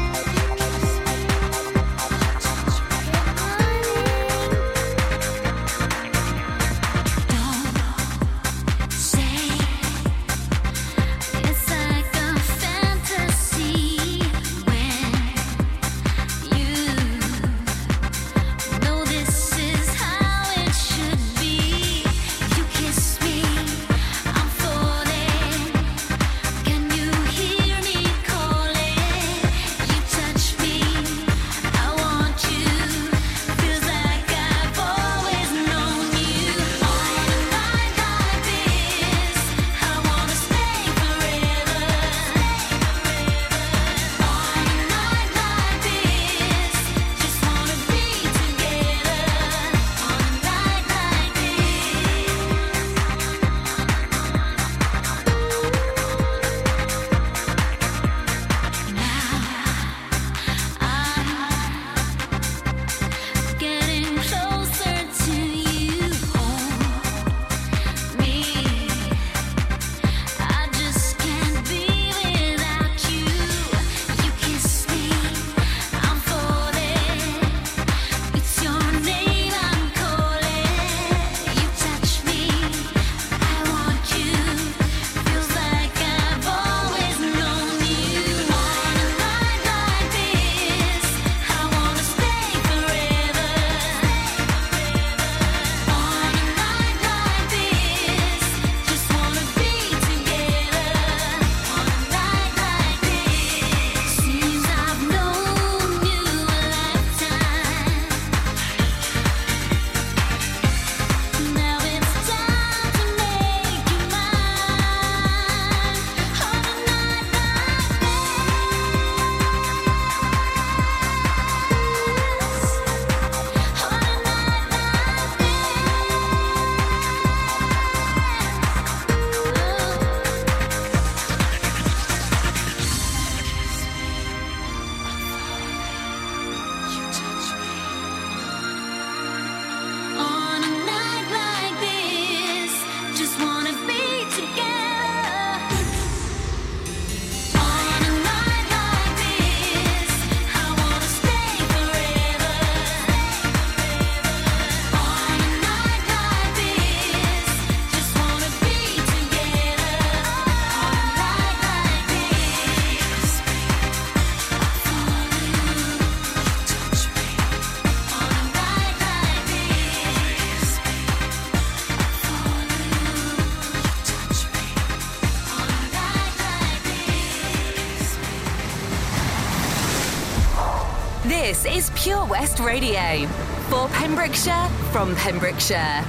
Pembrokeshire, 184.26 184.70
from 184.92 185.16
Pembrokeshire. 185.18 186.04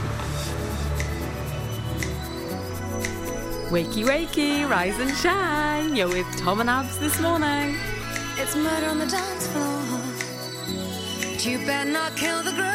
Wakey, 3.69 4.07
wakey, 4.07 4.67
rise 4.67 4.99
and 4.99 5.15
shine. 5.15 5.95
You're 5.95 6.09
with 6.09 6.27
Tom 6.39 6.61
and 6.63 6.71
Abz 6.71 6.99
this 6.99 7.21
morning. 7.21 7.77
It's 8.39 8.57
murder 8.57 8.87
on 8.87 8.99
the 9.01 9.07
dance 9.07 9.47
floor. 9.49 10.01
But 11.31 11.45
you 11.45 11.59
better 11.67 11.91
not 11.91 12.17
kill 12.17 12.43
the 12.43 12.53
groove, 12.53 12.66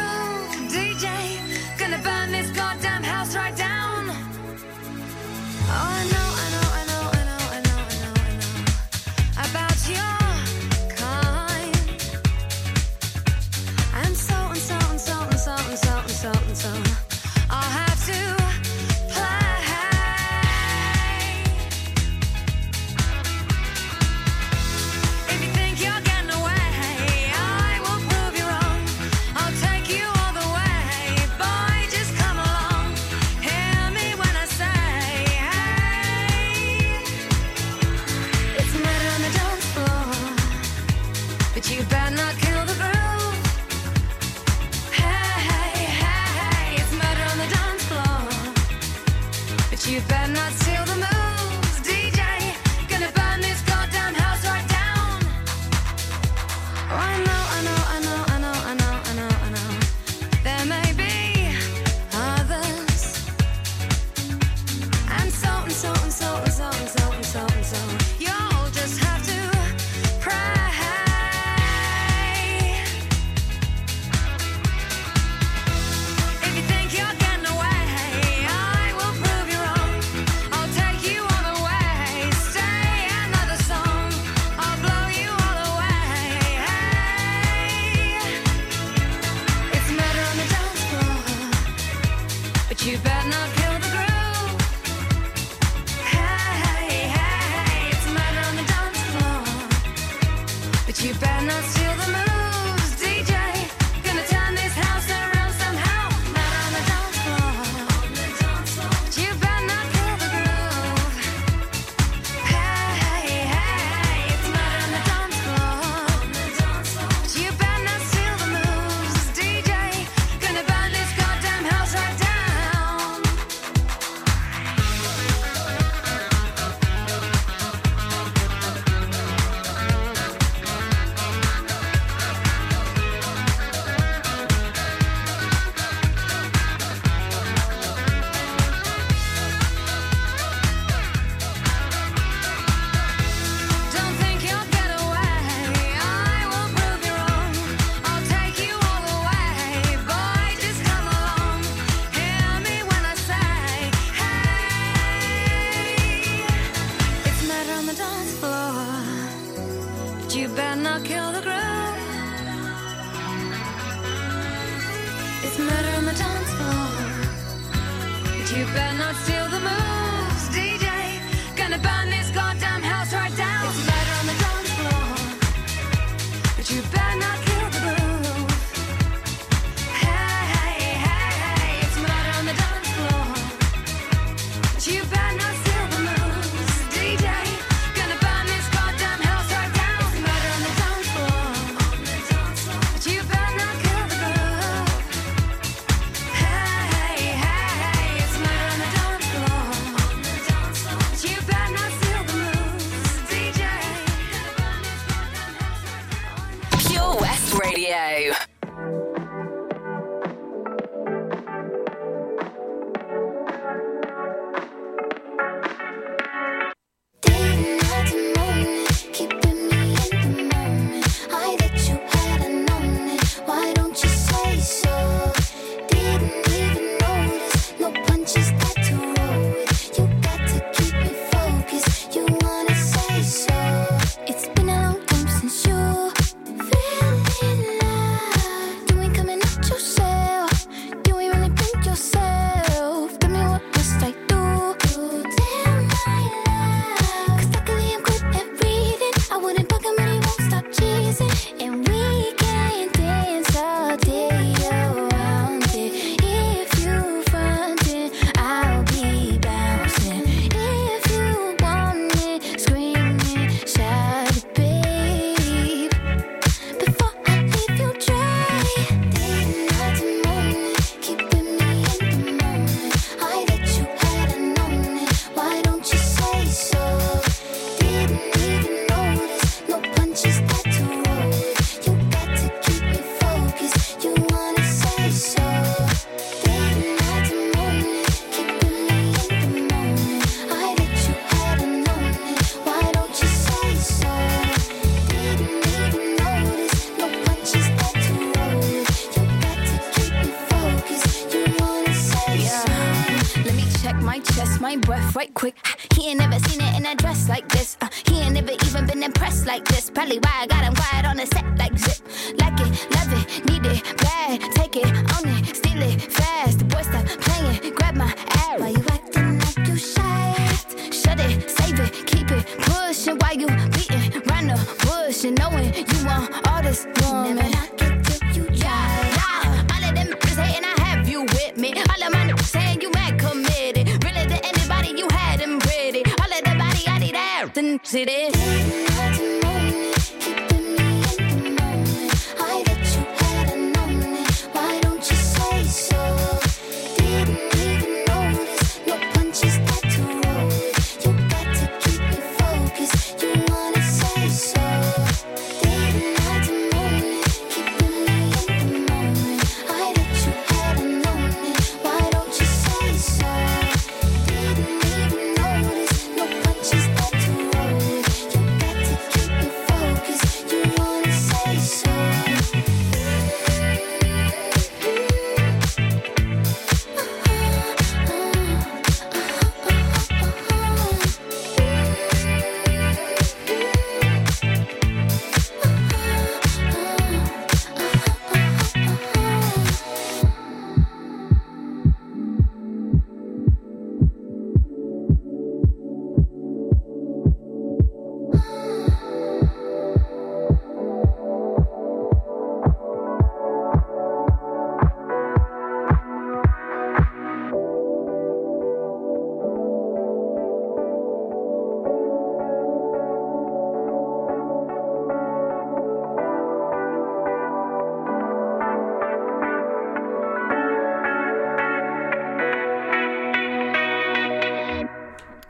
so 16.62 16.91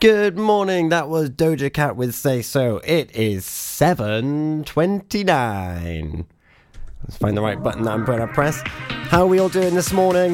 Good 0.02 0.36
morning. 0.36 0.88
That 0.88 1.08
was 1.08 1.30
Doja 1.30 1.72
Cat 1.72 1.94
with 1.94 2.12
Say 2.16 2.42
So. 2.42 2.78
It 2.78 3.14
is 3.14 3.44
7.29. 3.44 6.24
Let's 7.04 7.16
find 7.18 7.36
the 7.36 7.40
right 7.40 7.62
button 7.62 7.84
that 7.84 7.92
I'm 7.92 8.04
going 8.04 8.18
to 8.18 8.26
press. 8.26 8.60
How 8.88 9.20
are 9.20 9.28
we 9.28 9.38
all 9.38 9.48
doing 9.48 9.76
this 9.76 9.92
morning? 9.92 10.32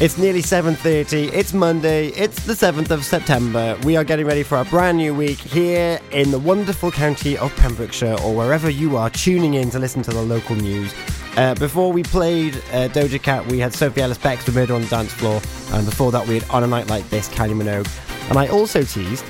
It's 0.00 0.18
nearly 0.18 0.42
7.30. 0.42 1.32
It's 1.32 1.52
Monday. 1.52 2.08
It's 2.08 2.44
the 2.46 2.54
7th 2.54 2.90
of 2.90 3.04
September. 3.04 3.78
We 3.84 3.96
are 3.96 4.02
getting 4.02 4.26
ready 4.26 4.42
for 4.42 4.58
a 4.58 4.64
brand 4.64 4.98
new 4.98 5.14
week 5.14 5.38
here 5.38 6.00
in 6.10 6.32
the 6.32 6.40
wonderful 6.40 6.90
county 6.90 7.38
of 7.38 7.54
Pembrokeshire 7.54 8.16
or 8.24 8.34
wherever 8.34 8.68
you 8.68 8.96
are 8.96 9.10
tuning 9.10 9.54
in 9.54 9.70
to 9.70 9.78
listen 9.78 10.02
to 10.02 10.10
the 10.10 10.22
local 10.22 10.56
news. 10.56 10.92
Uh, 11.36 11.54
before 11.54 11.92
we 11.92 12.02
played 12.02 12.56
uh, 12.72 12.88
Doja 12.88 13.22
Cat, 13.22 13.46
we 13.46 13.60
had 13.60 13.72
Sophie 13.72 14.02
Ellis 14.02 14.18
Beck's 14.18 14.46
The 14.46 14.50
Murder 14.50 14.74
on 14.74 14.82
the 14.82 14.88
Dance 14.88 15.12
Floor. 15.12 15.40
And 15.74 15.86
before 15.86 16.10
that, 16.10 16.26
we 16.26 16.40
had 16.40 16.50
On 16.50 16.64
a 16.64 16.66
Night 16.66 16.88
Like 16.88 17.08
This, 17.08 17.28
Kylie 17.28 17.54
Minogue. 17.54 17.86
And 18.30 18.38
I 18.38 18.48
also 18.48 18.82
teased 18.82 19.24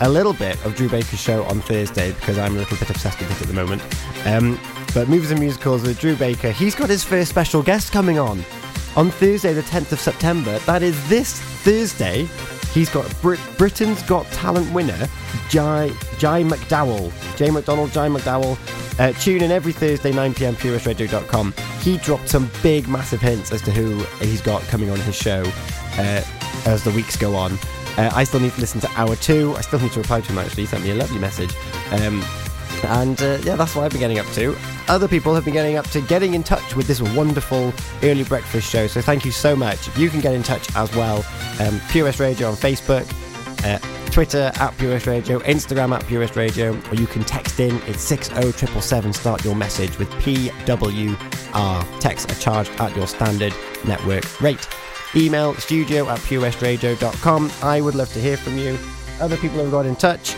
a 0.00 0.08
little 0.08 0.32
bit 0.32 0.62
of 0.64 0.74
Drew 0.74 0.88
Baker's 0.88 1.20
show 1.20 1.44
on 1.44 1.60
Thursday 1.60 2.12
because 2.12 2.38
I'm 2.38 2.56
a 2.56 2.58
little 2.58 2.76
bit 2.76 2.90
obsessed 2.90 3.18
with 3.20 3.30
it 3.30 3.40
at 3.40 3.46
the 3.46 3.54
moment. 3.54 3.82
Um, 4.26 4.58
but 4.94 5.08
Movies 5.08 5.30
and 5.30 5.40
Musicals 5.40 5.82
with 5.82 5.98
Drew 6.00 6.16
Baker, 6.16 6.50
he's 6.50 6.74
got 6.74 6.88
his 6.88 7.04
first 7.04 7.30
special 7.30 7.62
guest 7.62 7.92
coming 7.92 8.18
on 8.18 8.44
on 8.96 9.10
Thursday, 9.10 9.52
the 9.52 9.62
10th 9.62 9.92
of 9.92 10.00
September. 10.00 10.58
That 10.60 10.82
is 10.82 11.08
this 11.08 11.40
Thursday. 11.40 12.26
He's 12.72 12.90
got 12.90 13.10
Brit- 13.22 13.40
Britain's 13.56 14.02
Got 14.02 14.26
Talent 14.32 14.70
winner, 14.72 15.06
Jai, 15.48 15.90
Jai 16.18 16.42
McDowell. 16.42 17.10
Jay 17.36 17.50
McDonald, 17.50 17.90
Jai 17.92 18.08
McDowell. 18.08 18.58
Uh, 18.98 19.12
tune 19.20 19.42
in 19.42 19.50
every 19.50 19.72
Thursday, 19.72 20.12
9pm, 20.12 20.54
purewestradio.com. 20.54 21.54
He 21.80 21.98
dropped 21.98 22.28
some 22.28 22.50
big, 22.62 22.88
massive 22.88 23.20
hints 23.20 23.52
as 23.52 23.62
to 23.62 23.70
who 23.70 24.02
he's 24.24 24.40
got 24.40 24.62
coming 24.62 24.90
on 24.90 24.98
his 25.00 25.14
show 25.14 25.42
uh, 25.98 26.22
as 26.66 26.82
the 26.84 26.90
weeks 26.92 27.16
go 27.16 27.34
on. 27.34 27.58
Uh, 27.96 28.10
I 28.14 28.24
still 28.24 28.40
need 28.40 28.52
to 28.52 28.60
listen 28.60 28.80
to 28.82 28.90
hour 28.96 29.16
two. 29.16 29.54
I 29.56 29.62
still 29.62 29.80
need 29.80 29.92
to 29.92 30.00
reply 30.00 30.20
to 30.20 30.32
him, 30.32 30.38
actually. 30.38 30.64
He 30.64 30.66
sent 30.66 30.84
me 30.84 30.90
a 30.90 30.94
lovely 30.94 31.18
message. 31.18 31.54
Um, 31.92 32.22
and 32.84 33.20
uh, 33.22 33.38
yeah, 33.42 33.56
that's 33.56 33.74
what 33.74 33.84
I've 33.84 33.90
been 33.90 34.00
getting 34.00 34.18
up 34.18 34.26
to. 34.34 34.56
Other 34.88 35.08
people 35.08 35.34
have 35.34 35.44
been 35.44 35.54
getting 35.54 35.76
up 35.76 35.88
to 35.90 36.00
getting 36.00 36.34
in 36.34 36.42
touch 36.42 36.76
with 36.76 36.86
this 36.86 37.00
wonderful 37.00 37.72
early 38.02 38.24
breakfast 38.24 38.70
show. 38.70 38.86
So 38.86 39.00
thank 39.00 39.24
you 39.24 39.32
so 39.32 39.56
much. 39.56 39.96
You 39.96 40.10
can 40.10 40.20
get 40.20 40.34
in 40.34 40.42
touch 40.42 40.74
as 40.76 40.94
well. 40.94 41.24
Um, 41.60 41.80
Pure 41.90 42.04
West 42.04 42.20
Radio 42.20 42.48
on 42.48 42.54
Facebook, 42.54 43.10
uh, 43.64 43.78
Twitter 44.10 44.52
at 44.56 44.76
Pure 44.78 44.92
West 44.92 45.06
Radio, 45.06 45.38
Instagram 45.40 45.94
at 45.94 46.06
Pure 46.06 46.20
West 46.20 46.36
Radio, 46.36 46.78
or 46.90 46.94
you 46.94 47.06
can 47.06 47.24
text 47.24 47.58
in. 47.60 47.76
It's 47.86 48.02
60777. 48.02 49.12
Start 49.12 49.44
your 49.44 49.56
message 49.56 49.98
with 49.98 50.08
PWR. 50.12 52.00
Texts 52.00 52.30
are 52.30 52.40
charged 52.40 52.70
at 52.80 52.94
your 52.96 53.06
standard 53.06 53.54
network 53.84 54.40
rate. 54.40 54.68
Email 55.16 55.54
studio 55.54 56.06
at 56.08 56.18
purewestradio.com. 56.20 57.50
I 57.62 57.80
would 57.80 57.94
love 57.94 58.12
to 58.12 58.20
hear 58.20 58.36
from 58.36 58.58
you. 58.58 58.78
Other 59.18 59.38
people 59.38 59.64
who 59.64 59.70
got 59.70 59.86
in 59.86 59.96
touch 59.96 60.34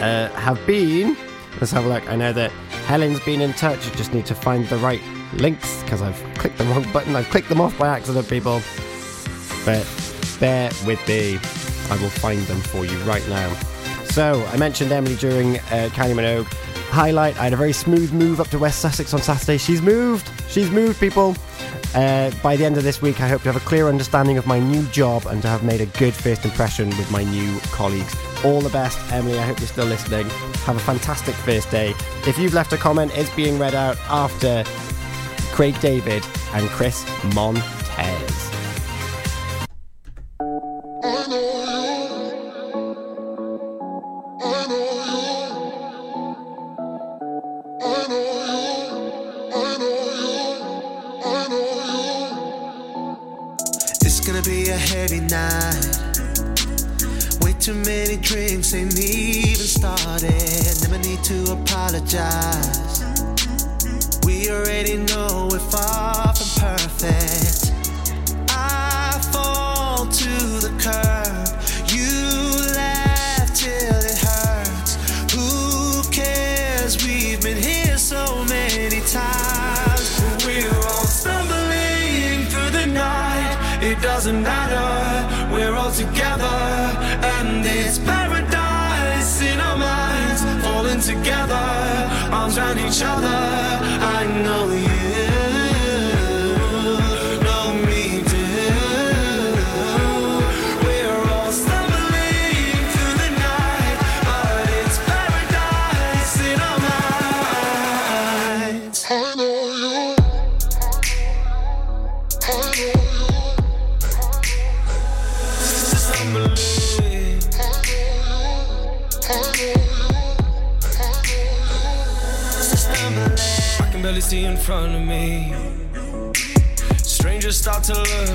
uh, 0.00 0.28
have 0.28 0.64
been. 0.64 1.16
Let's 1.60 1.72
have 1.72 1.84
a 1.84 1.88
look. 1.88 2.08
I 2.08 2.14
know 2.14 2.32
that 2.32 2.52
Helen's 2.86 3.18
been 3.20 3.40
in 3.40 3.52
touch. 3.54 3.84
You 3.84 3.92
just 3.96 4.14
need 4.14 4.26
to 4.26 4.34
find 4.34 4.68
the 4.68 4.76
right 4.76 5.00
links 5.34 5.82
because 5.82 6.02
I've 6.02 6.22
clicked 6.36 6.58
the 6.58 6.64
wrong 6.66 6.90
button. 6.92 7.16
I've 7.16 7.28
clicked 7.30 7.48
them 7.48 7.60
off 7.60 7.76
by 7.76 7.88
accident, 7.88 8.28
people. 8.28 8.62
But 9.64 9.84
bear 10.38 10.70
with 10.86 11.06
me. 11.08 11.38
I 11.90 12.00
will 12.00 12.10
find 12.10 12.40
them 12.42 12.60
for 12.60 12.84
you 12.84 12.96
right 12.98 13.26
now. 13.28 13.52
So, 14.04 14.44
I 14.52 14.56
mentioned 14.56 14.92
Emily 14.92 15.16
during 15.16 15.58
uh, 15.58 15.90
Kylie 15.92 16.14
Minogue 16.14 16.63
highlight. 16.94 17.38
I 17.38 17.44
had 17.44 17.52
a 17.52 17.56
very 17.56 17.72
smooth 17.72 18.12
move 18.12 18.40
up 18.40 18.48
to 18.48 18.58
West 18.58 18.78
Sussex 18.78 19.12
on 19.12 19.20
Saturday. 19.20 19.58
She's 19.58 19.82
moved. 19.82 20.30
She's 20.48 20.70
moved, 20.70 20.98
people. 21.00 21.36
Uh, 21.94 22.30
by 22.42 22.56
the 22.56 22.64
end 22.64 22.76
of 22.76 22.84
this 22.84 23.02
week, 23.02 23.20
I 23.20 23.28
hope 23.28 23.42
to 23.42 23.52
have 23.52 23.60
a 23.60 23.66
clear 23.66 23.88
understanding 23.88 24.38
of 24.38 24.46
my 24.46 24.58
new 24.58 24.82
job 24.86 25.26
and 25.26 25.42
to 25.42 25.48
have 25.48 25.62
made 25.62 25.80
a 25.80 25.86
good 25.86 26.14
first 26.14 26.44
impression 26.44 26.88
with 26.90 27.10
my 27.10 27.24
new 27.24 27.58
colleagues. 27.72 28.14
All 28.44 28.60
the 28.60 28.70
best, 28.70 28.98
Emily. 29.12 29.38
I 29.38 29.42
hope 29.42 29.58
you're 29.58 29.68
still 29.68 29.86
listening. 29.86 30.28
Have 30.66 30.76
a 30.76 30.80
fantastic 30.80 31.34
first 31.34 31.70
day. 31.70 31.94
If 32.26 32.38
you've 32.38 32.54
left 32.54 32.72
a 32.72 32.76
comment, 32.76 33.12
it's 33.14 33.34
being 33.34 33.58
read 33.58 33.74
out 33.74 33.98
after 34.08 34.64
Craig 35.52 35.78
David 35.80 36.24
and 36.52 36.68
Chris 36.70 37.04
Montez. 37.34 37.83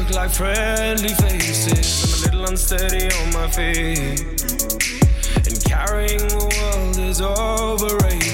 Look 0.10 0.16
like 0.16 0.32
friendly 0.32 1.10
faces. 1.10 2.04
I'm 2.04 2.12
a 2.14 2.26
little 2.26 2.50
unsteady 2.50 3.10
on 3.18 3.34
my 3.34 3.48
feet. 3.50 4.22
And 5.46 5.64
carrying 5.66 6.28
the 6.28 6.50
world 6.50 6.98
is 6.98 7.22
overrated. 7.22 8.29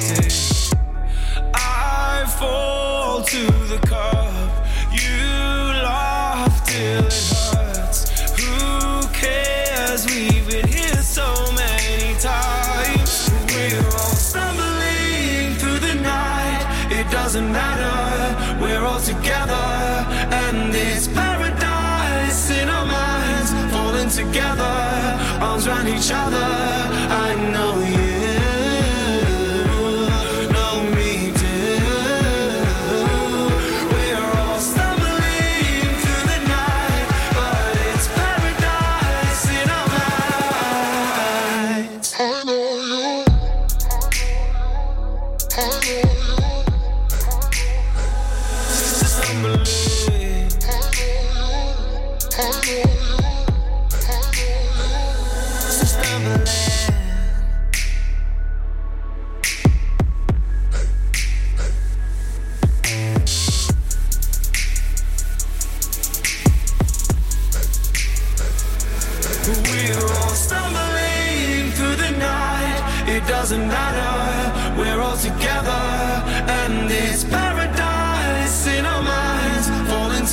Each 26.05 26.11
other. 26.11 26.54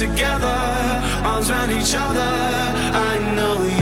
Together, 0.09 0.59
arms 1.25 1.49
around 1.49 1.71
each 1.71 1.95
other. 1.95 2.33
I 3.09 3.35
know 3.37 3.62
you 3.62 3.82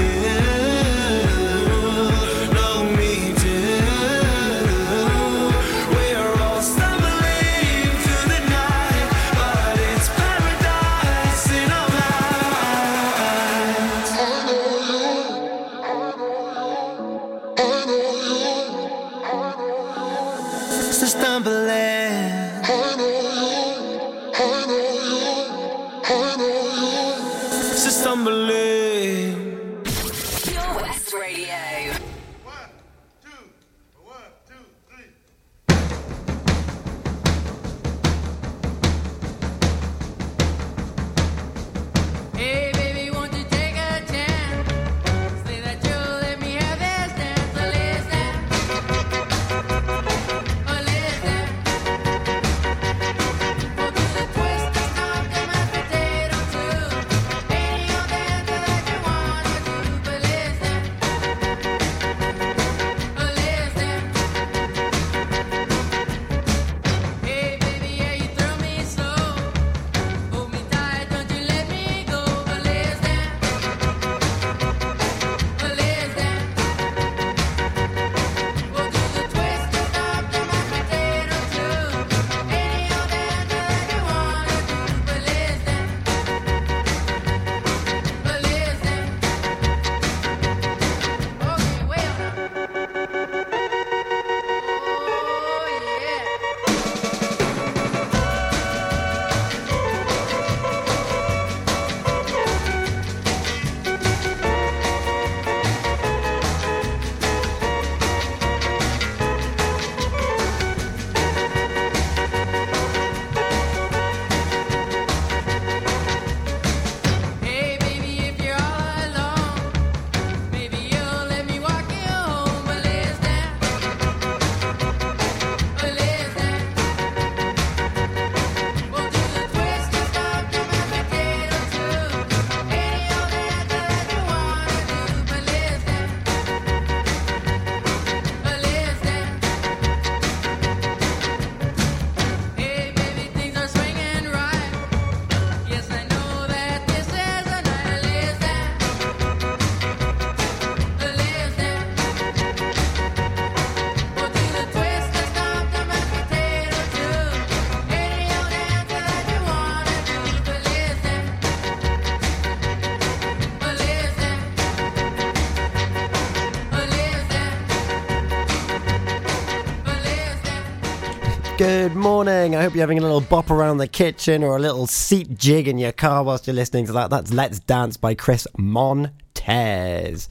morning. 172.21 172.55
I 172.55 172.61
hope 172.61 172.75
you're 172.75 172.83
having 172.83 172.99
a 172.99 173.01
little 173.01 173.23
bop 173.23 173.51
around 173.51 173.79
the 173.79 173.89
kitchen 173.89 174.45
or 174.45 174.55
a 174.55 174.59
little 174.59 174.87
seat 174.87 175.39
jig 175.39 175.67
in 175.67 175.79
your 175.79 175.91
car 175.91 176.23
whilst 176.23 176.47
you're 176.47 176.53
listening 176.53 176.85
to 176.85 176.93
that. 176.93 177.09
That's 177.09 177.33
Let's 177.33 177.61
Dance 177.61 177.97
by 177.97 178.13
Chris 178.13 178.47
Montez. 178.59 180.29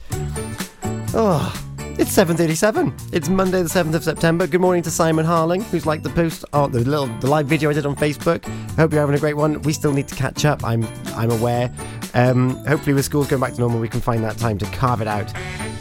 Oh, 1.12 1.52
it's 1.98 2.12
7:37. 2.12 2.94
It's 3.12 3.28
Monday, 3.28 3.64
the 3.64 3.68
7th 3.68 3.94
of 3.94 4.04
September. 4.04 4.46
Good 4.46 4.60
morning 4.60 4.84
to 4.84 4.90
Simon 4.92 5.26
Harling, 5.26 5.64
who's 5.64 5.84
like 5.84 6.04
the 6.04 6.10
post, 6.10 6.44
oh, 6.52 6.68
the 6.68 6.78
little 6.78 7.08
the 7.18 7.26
live 7.26 7.46
video 7.46 7.70
I 7.70 7.72
did 7.72 7.86
on 7.86 7.96
Facebook. 7.96 8.44
Hope 8.76 8.92
you're 8.92 9.00
having 9.00 9.16
a 9.16 9.18
great 9.18 9.36
one. 9.36 9.60
We 9.62 9.72
still 9.72 9.92
need 9.92 10.06
to 10.06 10.14
catch 10.14 10.44
up. 10.44 10.62
I'm 10.62 10.86
I'm 11.16 11.32
aware. 11.32 11.72
Um, 12.14 12.50
hopefully, 12.66 12.94
with 12.94 13.04
schools 13.04 13.26
going 13.26 13.40
back 13.40 13.54
to 13.54 13.60
normal, 13.60 13.80
we 13.80 13.88
can 13.88 14.00
find 14.00 14.22
that 14.22 14.38
time 14.38 14.58
to 14.58 14.66
carve 14.66 15.00
it 15.00 15.08
out. 15.08 15.32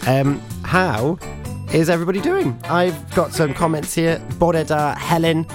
Um, 0.07 0.41
how 0.63 1.19
is 1.71 1.87
everybody 1.87 2.19
doing? 2.19 2.59
I've 2.63 3.13
got 3.13 3.31
some 3.31 3.53
comments 3.53 3.93
here. 3.93 4.17
Boreda 4.39 4.97
Helen. 4.97 5.45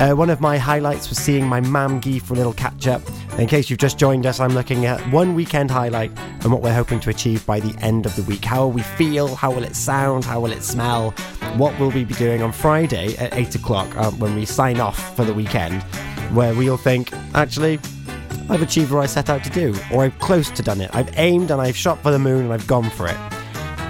Uh, 0.00 0.14
one 0.14 0.30
of 0.30 0.40
my 0.40 0.56
highlights 0.56 1.10
was 1.10 1.18
seeing 1.18 1.46
my 1.46 1.60
mam 1.60 2.00
for 2.00 2.32
a 2.32 2.36
little 2.38 2.54
catch 2.54 2.86
up. 2.86 3.02
In 3.38 3.46
case 3.46 3.68
you've 3.68 3.78
just 3.78 3.98
joined 3.98 4.24
us, 4.24 4.40
I'm 4.40 4.54
looking 4.54 4.86
at 4.86 4.98
one 5.12 5.34
weekend 5.34 5.70
highlight 5.70 6.10
and 6.42 6.50
what 6.50 6.62
we're 6.62 6.72
hoping 6.72 7.00
to 7.00 7.10
achieve 7.10 7.44
by 7.44 7.60
the 7.60 7.78
end 7.84 8.06
of 8.06 8.16
the 8.16 8.22
week. 8.22 8.42
How 8.42 8.62
will 8.62 8.72
we 8.72 8.80
feel? 8.80 9.34
How 9.34 9.52
will 9.52 9.62
it 9.62 9.76
sound? 9.76 10.24
How 10.24 10.40
will 10.40 10.52
it 10.52 10.62
smell? 10.62 11.10
What 11.58 11.78
will 11.78 11.90
we 11.90 12.04
be 12.04 12.14
doing 12.14 12.42
on 12.42 12.50
Friday 12.50 13.14
at 13.18 13.34
8 13.34 13.56
o'clock 13.56 13.94
uh, 13.94 14.10
when 14.12 14.34
we 14.34 14.46
sign 14.46 14.80
off 14.80 15.14
for 15.16 15.26
the 15.26 15.34
weekend? 15.34 15.82
Where 16.32 16.54
we'll 16.54 16.78
think, 16.78 17.12
actually, 17.34 17.78
I've 18.48 18.62
achieved 18.62 18.92
what 18.92 19.02
I 19.02 19.06
set 19.06 19.28
out 19.28 19.44
to 19.44 19.50
do, 19.50 19.74
or 19.92 20.04
I've 20.04 20.18
close 20.18 20.50
to 20.52 20.62
done 20.62 20.80
it. 20.80 20.88
I've 20.94 21.10
aimed 21.18 21.50
and 21.50 21.60
I've 21.60 21.76
shot 21.76 22.02
for 22.02 22.10
the 22.10 22.18
moon 22.18 22.44
and 22.44 22.54
I've 22.54 22.66
gone 22.66 22.88
for 22.88 23.06
it. 23.06 23.18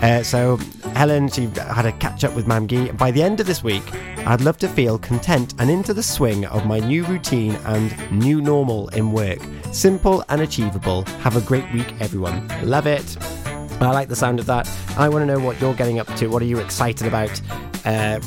Uh, 0.03 0.25
so 0.25 0.57
Helen, 0.95 1.29
she 1.29 1.47
had 1.55 1.87
a 1.87 1.93
catch 1.93 2.25
up 2.25 2.35
with 2.35 2.47
Mamgi. 2.47 2.99
By 2.99 3.13
the 3.13 3.23
end 3.23 3.39
of 3.39 3.47
this 3.47 3.63
week, 3.63 3.85
I'd 4.27 4.43
love 4.43 4.59
to 4.59 4.69
feel 4.69 4.99
content 4.99 5.55
and 5.59 5.71
into 5.71 5.93
the 5.95 6.03
swing 6.03 6.45
of 6.47 6.67
my 6.67 6.79
new 6.79 7.05
routine 7.05 7.57
and 7.65 8.13
new 8.13 8.41
normal 8.41 8.89
in 8.89 9.13
work. 9.13 9.41
Simple 9.73 10.25
and 10.29 10.41
achievable. 10.43 11.03
Have 11.21 11.37
a 11.37 11.41
great 11.41 11.71
week, 11.73 11.95
everyone. 12.01 12.47
Love 12.63 12.87
it. 12.87 13.17
I 13.81 13.91
like 13.91 14.09
the 14.09 14.17
sound 14.17 14.39
of 14.39 14.47
that. 14.47 14.71
I 14.97 15.09
want 15.09 15.23
to 15.23 15.27
know 15.27 15.41
what 15.41 15.61
you're 15.61 15.75
getting 15.75 15.99
up 15.99 16.07
to. 16.17 16.29
What 16.29 16.43
are 16.43 16.47
you 16.47 16.59
excited 16.59 17.07
about? 17.07 17.41
Uh, 17.85 18.21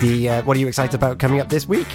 the 0.00 0.28
uh, 0.28 0.42
what 0.42 0.56
are 0.56 0.60
you 0.60 0.68
excited 0.68 0.94
about 0.94 1.18
coming 1.18 1.40
up 1.40 1.48
this 1.48 1.68
week? 1.68 1.88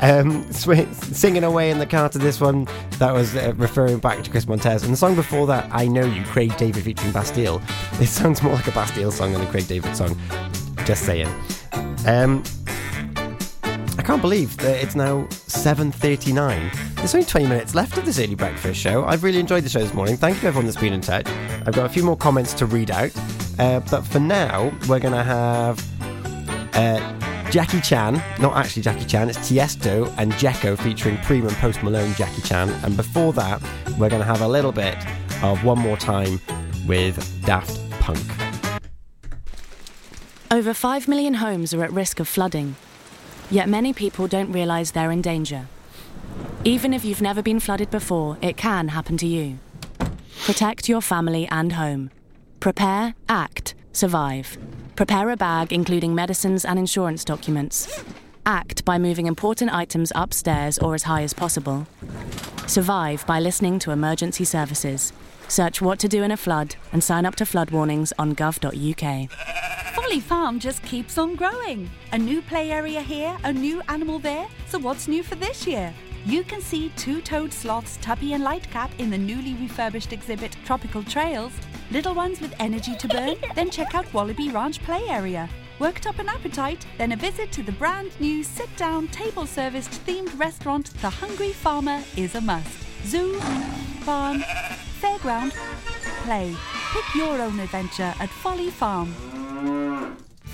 Um, 0.00 0.42
sw- 0.52 0.88
singing 1.16 1.44
away 1.44 1.70
in 1.70 1.78
the 1.78 1.86
car 1.86 2.08
to 2.08 2.18
this 2.18 2.40
one 2.40 2.66
that 2.98 3.12
was 3.12 3.36
uh, 3.36 3.52
referring 3.56 3.98
back 3.98 4.22
to 4.24 4.30
Chris 4.30 4.48
Montez, 4.48 4.82
and 4.82 4.92
the 4.92 4.96
song 4.96 5.14
before 5.14 5.46
that, 5.46 5.68
"I 5.72 5.86
Know 5.86 6.04
You," 6.04 6.24
Craig 6.24 6.56
David 6.56 6.82
featuring 6.84 7.12
Bastille. 7.12 7.62
It 8.00 8.06
sounds 8.08 8.42
more 8.42 8.54
like 8.54 8.66
a 8.66 8.72
Bastille 8.72 9.12
song 9.12 9.32
than 9.32 9.42
a 9.42 9.46
Craig 9.46 9.68
David 9.68 9.94
song. 9.94 10.18
Just 10.84 11.04
saying. 11.04 11.28
Um, 12.06 12.42
I 14.02 14.04
can't 14.04 14.20
believe 14.20 14.56
that 14.56 14.82
it's 14.82 14.96
now 14.96 15.26
7.39. 15.28 16.96
There's 16.96 17.14
only 17.14 17.24
20 17.24 17.46
minutes 17.46 17.72
left 17.76 17.96
of 17.96 18.04
this 18.04 18.18
early 18.18 18.34
breakfast 18.34 18.80
show. 18.80 19.04
I've 19.04 19.22
really 19.22 19.38
enjoyed 19.38 19.62
the 19.62 19.68
show 19.68 19.78
this 19.78 19.94
morning. 19.94 20.16
Thank 20.16 20.34
you 20.34 20.40
to 20.40 20.46
everyone 20.48 20.66
that's 20.66 20.76
been 20.76 20.92
in 20.92 21.00
touch. 21.00 21.28
I've 21.28 21.72
got 21.72 21.86
a 21.86 21.88
few 21.88 22.02
more 22.02 22.16
comments 22.16 22.52
to 22.54 22.66
read 22.66 22.90
out. 22.90 23.12
Uh, 23.60 23.78
but 23.92 24.02
for 24.02 24.18
now, 24.18 24.72
we're 24.88 24.98
going 24.98 25.14
to 25.14 25.22
have 25.22 25.78
uh, 26.74 27.50
Jackie 27.52 27.80
Chan. 27.80 28.20
Not 28.40 28.56
actually 28.56 28.82
Jackie 28.82 29.04
Chan, 29.04 29.28
it's 29.28 29.38
Tiesto 29.38 30.12
and 30.18 30.32
Dzeko 30.32 30.76
featuring 30.78 31.16
Preme 31.18 31.46
and 31.46 31.56
Post 31.58 31.84
Malone 31.84 32.12
Jackie 32.14 32.42
Chan. 32.42 32.70
And 32.84 32.96
before 32.96 33.32
that, 33.34 33.62
we're 34.00 34.10
going 34.10 34.20
to 34.20 34.26
have 34.26 34.40
a 34.40 34.48
little 34.48 34.72
bit 34.72 34.96
of 35.44 35.62
One 35.62 35.78
More 35.78 35.96
Time 35.96 36.40
with 36.88 37.46
Daft 37.46 37.78
Punk. 38.00 38.18
Over 40.50 40.74
5 40.74 41.06
million 41.06 41.34
homes 41.34 41.72
are 41.72 41.84
at 41.84 41.92
risk 41.92 42.18
of 42.18 42.26
flooding, 42.26 42.74
yet 43.50 43.68
many 43.68 43.92
people 43.92 44.26
don't 44.26 44.52
realise 44.52 44.90
they're 44.90 45.10
in 45.10 45.22
danger. 45.22 45.66
Even 46.64 46.92
if 46.92 47.04
you've 47.04 47.22
never 47.22 47.42
been 47.42 47.60
flooded 47.60 47.90
before, 47.90 48.38
it 48.40 48.56
can 48.56 48.88
happen 48.88 49.16
to 49.18 49.26
you. 49.26 49.58
Protect 50.44 50.88
your 50.88 51.00
family 51.00 51.46
and 51.48 51.72
home. 51.72 52.10
Prepare, 52.60 53.14
act, 53.28 53.74
survive. 53.92 54.58
Prepare 54.96 55.30
a 55.30 55.36
bag 55.36 55.72
including 55.72 56.14
medicines 56.14 56.64
and 56.64 56.78
insurance 56.78 57.24
documents. 57.24 58.04
Act 58.46 58.84
by 58.84 58.98
moving 58.98 59.26
important 59.26 59.72
items 59.72 60.12
upstairs 60.14 60.78
or 60.78 60.94
as 60.94 61.04
high 61.04 61.22
as 61.22 61.32
possible. 61.32 61.86
Survive 62.66 63.26
by 63.26 63.40
listening 63.40 63.78
to 63.80 63.90
emergency 63.90 64.44
services. 64.44 65.12
Search 65.52 65.82
what 65.82 65.98
to 65.98 66.08
do 66.08 66.22
in 66.22 66.30
a 66.30 66.36
flood 66.38 66.76
and 66.94 67.04
sign 67.04 67.26
up 67.26 67.36
to 67.36 67.44
flood 67.44 67.70
warnings 67.70 68.10
on 68.18 68.34
gov.uk. 68.34 69.30
Folly 69.94 70.18
Farm 70.18 70.58
just 70.58 70.82
keeps 70.82 71.18
on 71.18 71.36
growing. 71.36 71.90
A 72.12 72.18
new 72.18 72.40
play 72.40 72.70
area 72.70 73.02
here, 73.02 73.36
a 73.44 73.52
new 73.52 73.82
animal 73.88 74.18
there. 74.18 74.46
So 74.66 74.78
what's 74.78 75.08
new 75.08 75.22
for 75.22 75.34
this 75.34 75.66
year? 75.66 75.92
You 76.24 76.42
can 76.42 76.62
see 76.62 76.88
two-toed 76.96 77.52
sloths 77.52 77.98
Tuppy 78.00 78.32
and 78.32 78.42
Lightcap 78.42 78.98
in 78.98 79.10
the 79.10 79.18
newly 79.18 79.52
refurbished 79.56 80.14
exhibit 80.14 80.56
Tropical 80.64 81.02
Trails. 81.02 81.52
Little 81.90 82.14
ones 82.14 82.40
with 82.40 82.54
energy 82.58 82.96
to 82.96 83.06
burn, 83.06 83.36
then 83.54 83.68
check 83.68 83.94
out 83.94 84.10
Wallaby 84.14 84.48
Ranch 84.48 84.82
play 84.82 85.06
area. 85.06 85.50
Worked 85.78 86.06
up 86.06 86.18
an 86.18 86.30
appetite, 86.30 86.86
then 86.96 87.12
a 87.12 87.16
visit 87.16 87.52
to 87.52 87.62
the 87.62 87.72
brand 87.72 88.18
new 88.20 88.42
sit-down 88.42 89.08
table-serviced 89.08 89.90
themed 90.06 90.38
restaurant 90.40 90.94
The 91.02 91.10
Hungry 91.10 91.52
Farmer 91.52 92.02
is 92.16 92.36
a 92.36 92.40
must. 92.40 92.78
Zoo, 93.04 93.38
farm, 94.04 94.42
fairground, 95.02 95.52
play. 96.24 96.54
Pick 96.92 97.14
your 97.16 97.40
own 97.40 97.58
adventure 97.58 98.14
at 98.20 98.28
Folly 98.28 98.70
Farm. 98.70 99.12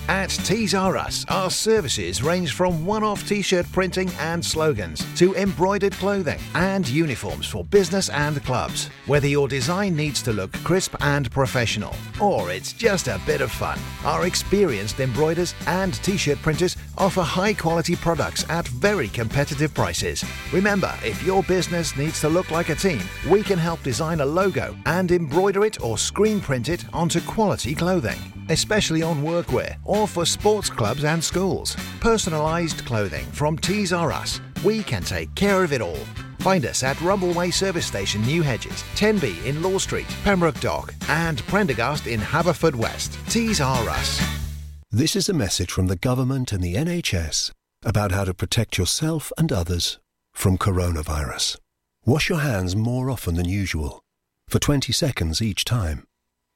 At 0.09 0.31
Tees 0.31 0.75
R 0.75 0.97
Us, 0.97 1.27
our 1.29 1.51
services 1.51 2.23
range 2.23 2.55
from 2.55 2.87
one 2.87 3.05
off 3.05 3.29
t 3.29 3.43
shirt 3.43 3.71
printing 3.73 4.11
and 4.19 4.43
slogans 4.43 5.05
to 5.17 5.35
embroidered 5.35 5.93
clothing 5.95 6.41
and 6.55 6.89
uniforms 6.89 7.47
for 7.47 7.63
business 7.63 8.09
and 8.09 8.43
clubs. 8.43 8.89
Whether 9.05 9.27
your 9.27 9.49
design 9.49 9.95
needs 9.95 10.23
to 10.23 10.33
look 10.33 10.53
crisp 10.65 10.95
and 11.01 11.31
professional, 11.31 11.95
or 12.23 12.51
it's 12.51 12.73
just 12.73 13.09
a 13.09 13.21
bit 13.27 13.43
of 13.43 13.53
fun, 13.53 13.79
our 14.03 14.27
experienced 14.27 14.99
embroiders 14.99 15.55
and 15.67 15.93
t 16.03 16.17
shirt 16.17 16.39
printers 16.39 16.79
offer 16.99 17.23
high 17.23 17.55
quality 17.55 17.97
products 17.97 18.45
at 18.51 18.69
very 18.69 19.09
competitive 19.09 19.73
prices. 19.73 20.25
Remember, 20.53 20.93
if 21.05 21.23
your 21.23 21.43
business 21.45 21.97
needs 21.97 22.21
to 22.21 22.29
look 22.29 22.51
like 22.51 22.69
a 22.69 22.75
team, 22.75 23.01
we 23.31 23.43
can 23.43 23.59
help 23.59 23.83
design 23.83 24.21
a 24.21 24.27
logo 24.27 24.77
and 24.87 25.11
embroider 25.11 25.65
it 25.65 25.81
or 25.83 25.97
screen 25.97 26.41
print 26.41 26.69
it 26.69 26.85
onto 26.93 27.21
quality 27.23 27.75
clothing 27.75 28.19
especially 28.49 29.03
on 29.03 29.23
workwear 29.23 29.77
or 29.85 30.07
for 30.09 30.25
sports 30.25 30.71
clubs 30.71 31.05
and 31.05 31.23
schools. 31.23 31.77
Personalised 32.01 32.85
clothing 32.87 33.27
from 33.27 33.59
Tees 33.59 33.93
R 33.93 34.13
Us. 34.13 34.41
We 34.65 34.83
can 34.83 35.03
take 35.03 35.35
care 35.35 35.63
of 35.65 35.73
it 35.73 35.81
all. 35.81 36.05
Find 36.41 36.65
us 36.67 36.83
at 36.83 36.97
Rumbleway 36.99 37.53
Service 37.53 37.87
Station, 37.87 38.23
New 38.23 38.43
Hedges, 38.43 38.85
Tenby 38.95 39.37
in 39.45 39.63
Law 39.63 39.79
Street, 39.79 40.07
Pembroke 40.23 40.61
Dock, 40.61 40.95
and 41.09 41.43
Prendergast 41.47 42.07
in 42.07 42.21
Haverfordwest. 42.21 43.17
Tees 43.29 43.61
R 43.61 43.89
Us. 43.89 44.48
This 44.91 45.15
is 45.15 45.29
a 45.29 45.35
message 45.35 45.71
from 45.71 45.89
the 45.89 45.97
government 45.97 46.51
and 46.51 46.65
the 46.65 46.75
NHS 46.75 47.53
about 47.85 48.11
how 48.11 48.25
to 48.25 48.33
protect 48.33 48.79
yourself 48.79 49.31
and 49.37 49.53
others 49.53 49.99
from 50.33 50.57
coronavirus. 50.57 51.59
Wash 52.07 52.31
your 52.31 52.39
hands 52.39 52.75
more 52.75 53.11
often 53.11 53.35
than 53.35 53.47
usual, 53.47 54.01
for 54.49 54.59
20 54.59 54.91
seconds 54.95 55.43
each 55.43 55.67
time. 55.67 56.07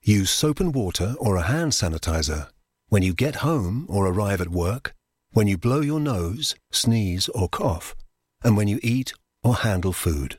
Use 0.02 0.30
soap 0.30 0.60
and 0.60 0.74
water 0.74 1.14
or 1.18 1.36
a 1.36 1.42
hand 1.42 1.72
sanitizer 1.72 2.48
when 2.88 3.02
you 3.02 3.12
get 3.12 3.44
home 3.44 3.84
or 3.90 4.06
arrive 4.06 4.40
at 4.40 4.48
work, 4.48 4.94
when 5.32 5.46
you 5.46 5.58
blow 5.58 5.82
your 5.82 6.00
nose, 6.00 6.54
sneeze, 6.70 7.28
or 7.28 7.50
cough, 7.50 7.94
and 8.42 8.56
when 8.56 8.66
you 8.66 8.80
eat 8.82 9.12
or 9.44 9.56
handle 9.56 9.92
food. 9.92 10.38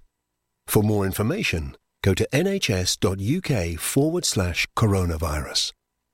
For 0.65 0.81
more 0.81 1.05
information, 1.05 1.77
go 2.01 2.15
to 2.15 2.27
nhs.uk 2.33 3.79
forward 3.79 4.25
slash 4.25 4.67
coronavirus. 4.75 5.73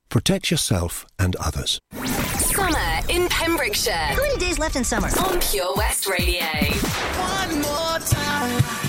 Protect 0.10 0.50
yourself 0.50 1.06
and 1.20 1.36
others. 1.36 1.80
Summer 1.94 3.00
in 3.10 3.30
Pembrokeshire. 3.30 3.94
How 3.94 4.22
many 4.22 4.38
days 4.38 4.58
left 4.58 4.76
in 4.76 4.84
summer? 4.84 5.08
On 5.20 5.40
Pure 5.40 5.76
West 5.76 6.08
Radio. 6.08 6.42
One 6.42 7.62
more 7.62 8.00
time. 8.00 8.89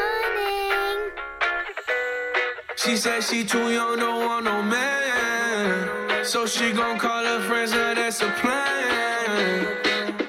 She 2.83 2.97
said 2.97 3.23
she 3.23 3.43
too 3.43 3.71
young, 3.71 3.99
don't 3.99 4.25
want 4.25 4.45
no 4.45 4.63
man. 4.63 6.25
So 6.25 6.47
she 6.47 6.71
gon' 6.71 6.97
call 6.97 7.23
her 7.23 7.39
friends, 7.41 7.73
now 7.73 7.93
that's 7.93 8.21
a 8.21 8.29
plan. 8.41 9.67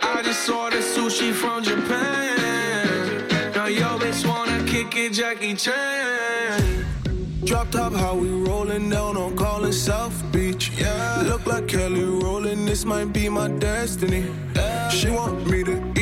I 0.02 0.20
just 0.22 0.50
ordered 0.50 0.82
sushi 0.82 1.32
from 1.32 1.62
Japan. 1.62 3.26
Now 3.54 3.68
yo 3.68 3.98
bitch 3.98 4.26
wanna 4.28 4.62
kick 4.66 4.94
it, 4.96 5.14
Jackie 5.14 5.54
Chan. 5.54 6.84
Drop 7.44 7.70
top, 7.70 7.94
how 7.94 8.16
we 8.16 8.28
rollin' 8.28 8.90
down 8.90 9.16
on 9.16 9.34
calling 9.34 9.72
South 9.72 10.22
Beach. 10.30 10.72
Yeah, 10.76 11.22
look 11.24 11.46
like 11.46 11.68
Kelly 11.68 12.04
rolling. 12.04 12.66
This 12.66 12.84
might 12.84 13.14
be 13.14 13.30
my 13.30 13.48
destiny. 13.48 14.26
She 14.90 15.08
want 15.08 15.46
me 15.48 15.64
to 15.64 15.92
eat 15.96 16.01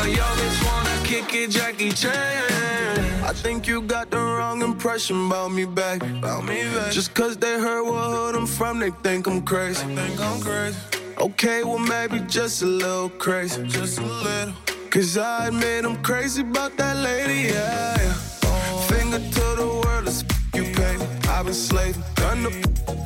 Now 0.00 0.06
yo 0.06 0.24
bitch 0.40 0.64
wanna 0.64 0.96
kick 1.04 1.34
it, 1.34 1.50
Jackie 1.50 1.90
Chan. 1.90 3.22
I 3.22 3.34
think 3.34 3.66
you 3.68 3.82
got 3.82 4.10
the 4.10 4.16
wrong 4.16 4.62
impression 4.62 5.26
about 5.26 5.52
me 5.52 5.66
back. 5.66 6.02
About 6.02 6.44
me 6.44 6.62
back. 6.74 6.90
Just 6.90 7.12
cause 7.12 7.36
they 7.36 7.60
heard 7.60 7.82
what 7.84 8.08
hood 8.10 8.34
I'm 8.34 8.46
from, 8.46 8.78
they 8.78 8.92
think 9.02 9.26
I'm 9.26 9.42
crazy. 9.42 9.84
Think 9.94 10.18
I'm 10.18 10.40
crazy. 10.40 10.78
Okay, 11.18 11.64
well 11.64 11.78
maybe 11.78 12.20
just 12.20 12.62
a 12.62 12.66
little 12.66 13.10
crazy. 13.10 13.62
Just 13.66 13.98
a 13.98 14.02
little. 14.02 14.54
Cause 14.88 15.18
I 15.18 15.48
admit 15.48 15.84
I'm 15.84 16.02
crazy 16.02 16.40
about 16.40 16.78
that 16.78 16.96
lady, 16.96 17.52
yeah. 17.52 17.94
yeah. 18.00 18.80
Finger 18.88 19.18
to 19.18 19.46
the 19.60 19.82
world, 19.84 20.08
f- 20.08 20.24
you 20.54 20.62
pay. 20.72 20.96
I've 21.28 21.44
been 21.44 21.52
slaving, 21.52 22.02
done 22.14 22.44
the 22.44 22.52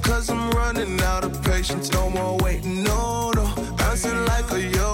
cause 0.04 0.30
I'm 0.30 0.48
running 0.52 1.00
out 1.00 1.24
of 1.24 1.42
patience. 1.42 1.90
No 1.90 2.08
more 2.08 2.38
waiting, 2.38 2.84
no, 2.84 3.32
no. 3.32 3.46
Bouncing 3.78 4.24
like 4.26 4.48
a 4.52 4.60
yo-yo. 4.60 4.93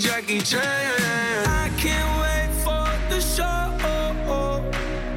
Jackie 0.00 0.40
Chan. 0.40 0.62
I 0.62 1.68
can't 1.76 2.10
wait 2.22 2.48
for 2.64 2.88
the 3.10 3.20
show. 3.20 3.44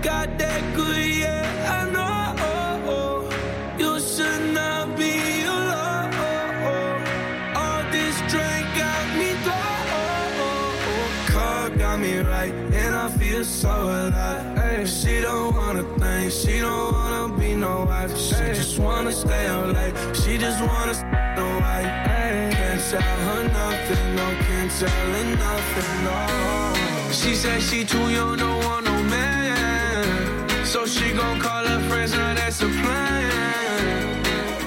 Got 0.01 0.37
that 0.37 0.75
good, 0.75 1.05
yeah, 1.05 1.79
I 1.79 1.89
know. 1.89 3.29
You 3.77 3.97
should 4.01 4.53
not 4.53 4.97
be 4.97 5.45
alone. 5.45 6.13
All 7.55 7.83
this 7.93 8.17
drink 8.27 8.65
got 8.75 9.05
me 9.15 9.31
low. 9.47 11.31
Car 11.31 11.69
got 11.69 11.99
me 11.99 12.17
right, 12.17 12.53
and 12.53 12.93
I 12.93 13.07
feel 13.17 13.45
so 13.45 13.69
alive. 13.69 14.57
Ay, 14.57 14.83
she 14.83 15.21
don't 15.21 15.55
wanna 15.55 15.83
think, 15.97 16.33
she 16.33 16.59
don't 16.59 16.91
wanna 16.91 17.33
be 17.39 17.55
no 17.55 17.85
wife. 17.85 18.17
She 18.17 18.35
just 18.59 18.77
wanna 18.79 19.13
stay 19.13 19.47
out 19.47 19.73
late. 19.73 19.95
She 20.13 20.37
just 20.37 20.59
wanna 20.61 20.93
stay 20.93 21.35
no 21.37 21.59
wife. 21.61 22.12
Tell 22.93 23.01
her 23.01 23.47
nothing, 23.47 24.15
no, 24.15 24.27
can't 24.45 24.71
tell 24.71 24.87
her 24.87 25.35
nothing, 25.35 26.03
no. 26.05 27.11
She 27.11 27.33
said 27.33 27.59
she 27.59 27.83
too 27.83 27.97
young, 28.11 28.37
no 28.37 28.59
man. 29.09 30.63
So 30.63 30.85
she 30.85 31.11
gon' 31.11 31.39
call 31.39 31.65
her 31.65 31.79
friends, 31.89 32.11
now 32.11 32.35
that's 32.35 32.61
a 32.61 32.67
plan. 32.67 34.23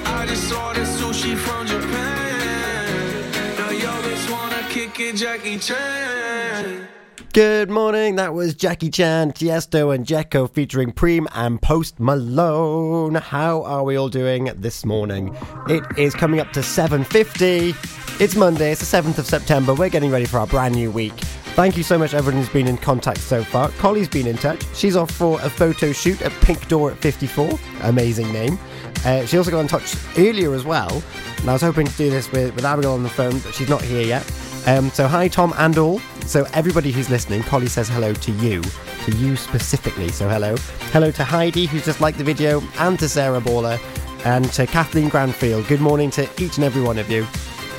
I 0.07 0.25
just 0.25 0.51
sushi 0.51 1.37
from 1.37 1.67
Japan. 1.67 3.31
Now 3.59 3.69
yo 3.69 3.91
bitch 4.01 4.29
wanna 4.29 4.61
kick 4.71 4.99
it, 4.99 5.15
Jackie 5.15 5.57
Chan. 5.57 6.85
Good 7.31 7.69
morning. 7.69 8.17
That 8.17 8.33
was 8.33 8.55
Jackie 8.55 8.89
Chan, 8.89 9.31
Tiesto, 9.33 9.95
and 9.95 10.05
Dzeko 10.05 10.51
featuring 10.51 10.91
Preme 10.91 11.27
and 11.33 11.61
Post 11.61 11.97
Malone. 11.97 13.15
How 13.15 13.63
are 13.63 13.83
we 13.85 13.95
all 13.95 14.09
doing 14.09 14.51
this 14.57 14.83
morning? 14.83 15.33
It 15.69 15.83
is 15.97 16.13
coming 16.13 16.41
up 16.41 16.51
to 16.53 16.61
7:50. 16.61 17.73
It's 18.19 18.35
Monday. 18.35 18.71
It's 18.71 18.81
the 18.89 18.97
7th 18.97 19.19
of 19.19 19.27
September. 19.27 19.75
We're 19.75 19.89
getting 19.89 20.09
ready 20.09 20.25
for 20.25 20.39
our 20.39 20.47
brand 20.47 20.73
new 20.73 20.89
week. 20.89 21.13
Thank 21.53 21.77
you 21.77 21.83
so 21.83 21.99
much, 21.99 22.15
everyone 22.15 22.41
who's 22.41 22.51
been 22.51 22.67
in 22.67 22.75
contact 22.75 23.19
so 23.19 23.43
far. 23.43 23.69
Collie's 23.73 24.09
been 24.09 24.25
in 24.25 24.37
touch. 24.37 24.63
She's 24.73 24.95
off 24.95 25.11
for 25.11 25.39
a 25.41 25.49
photo 25.51 25.91
shoot 25.91 26.19
at 26.23 26.31
Pink 26.41 26.67
Door 26.67 26.93
at 26.93 26.97
54. 26.97 27.59
Amazing 27.83 28.33
name. 28.33 28.57
Uh, 29.05 29.23
she 29.27 29.37
also 29.37 29.51
got 29.51 29.59
in 29.59 29.67
touch 29.67 29.95
earlier 30.17 30.55
as 30.55 30.65
well. 30.65 31.03
And 31.41 31.47
I 31.47 31.53
was 31.53 31.61
hoping 31.61 31.85
to 31.85 31.95
do 31.95 32.09
this 32.09 32.31
with, 32.31 32.55
with 32.55 32.65
Abigail 32.65 32.93
on 32.93 33.03
the 33.03 33.09
phone, 33.09 33.37
but 33.37 33.53
she's 33.53 33.69
not 33.69 33.83
here 33.83 34.01
yet. 34.01 34.25
Um, 34.65 34.89
so 34.89 35.07
hi, 35.07 35.27
Tom 35.27 35.53
and 35.59 35.77
all. 35.77 35.99
So 36.25 36.47
everybody 36.53 36.91
who's 36.91 37.11
listening, 37.11 37.43
Collie 37.43 37.67
says 37.67 37.87
hello 37.87 38.15
to 38.15 38.31
you, 38.31 38.63
to 39.05 39.15
you 39.17 39.35
specifically. 39.35 40.09
So 40.09 40.27
hello, 40.27 40.55
hello 40.91 41.11
to 41.11 41.23
Heidi 41.23 41.67
who's 41.67 41.85
just 41.85 42.01
liked 42.01 42.17
the 42.17 42.23
video, 42.23 42.63
and 42.79 42.97
to 42.97 43.07
Sarah 43.07 43.41
Baller, 43.41 43.79
and 44.25 44.51
to 44.53 44.65
Kathleen 44.65 45.11
Granfield. 45.11 45.67
Good 45.67 45.81
morning 45.81 46.09
to 46.11 46.27
each 46.41 46.57
and 46.57 46.63
every 46.65 46.81
one 46.81 46.97
of 46.97 47.11
you. 47.11 47.27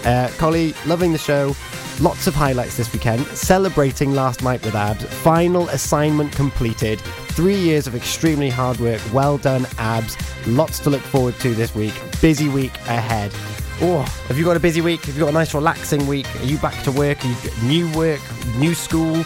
Uh, 0.05 0.31
Collie, 0.39 0.75
loving 0.87 1.13
the 1.13 1.19
show. 1.19 1.55
Lots 2.01 2.27
of 2.29 2.35
highlights 2.35 2.77
this 2.77 2.93
weekend. 2.93 3.27
Celebrating 3.27 4.13
last 4.15 4.43
night 4.43 4.65
with 4.65 4.75
Abz. 4.75 5.05
Final 5.07 5.69
assignment 5.71 6.33
completed. 6.33 7.01
Three 7.31 7.57
years 7.57 7.87
of 7.87 7.95
extremely 7.95 8.49
hard 8.51 8.79
work. 8.79 9.01
Well 9.13 9.37
done, 9.39 9.63
Abz. 9.77 10.17
Lots 10.47 10.79
to 10.81 10.91
look 10.91 11.03
forward 11.03 11.35
to 11.41 11.55
this 11.55 11.75
week. 11.75 11.95
Busy 12.21 12.49
week 12.49 12.75
ahead. 12.87 13.33
Oh, 13.81 14.03
have 14.27 14.39
you 14.39 14.45
got 14.45 14.57
a 14.57 14.61
busy 14.61 14.81
week? 14.81 15.05
Have 15.05 15.15
you 15.17 15.21
got 15.21 15.31
a 15.31 15.33
nice 15.33 15.55
relaxing 15.55 16.07
week? 16.07 16.27
Are 16.41 16.45
you 16.45 16.59
back 16.59 16.83
to 16.85 16.93
work? 16.93 17.25
Are 17.25 17.29
you 17.29 17.37
new 17.63 17.93
work? 17.97 18.21
New 18.57 18.75
school? 18.75 19.23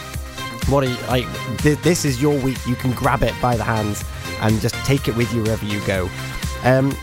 What 0.69 0.83
are 0.83 0.87
you 0.89 0.97
like? 1.07 1.25
Th- 1.59 1.77
this 1.79 2.05
is 2.05 2.21
your 2.21 2.39
week. 2.39 2.65
You 2.65 2.75
can 2.75 2.91
grab 2.91 3.21
it 3.23 3.33
by 3.41 3.55
the 3.55 3.63
hands 3.63 4.03
and 4.41 4.59
just 4.61 4.75
take 4.85 5.07
it 5.07 5.15
with 5.15 5.31
you 5.33 5.43
wherever 5.43 5.65
you 5.65 5.79
go. 5.85 6.09
Um, 6.63 6.95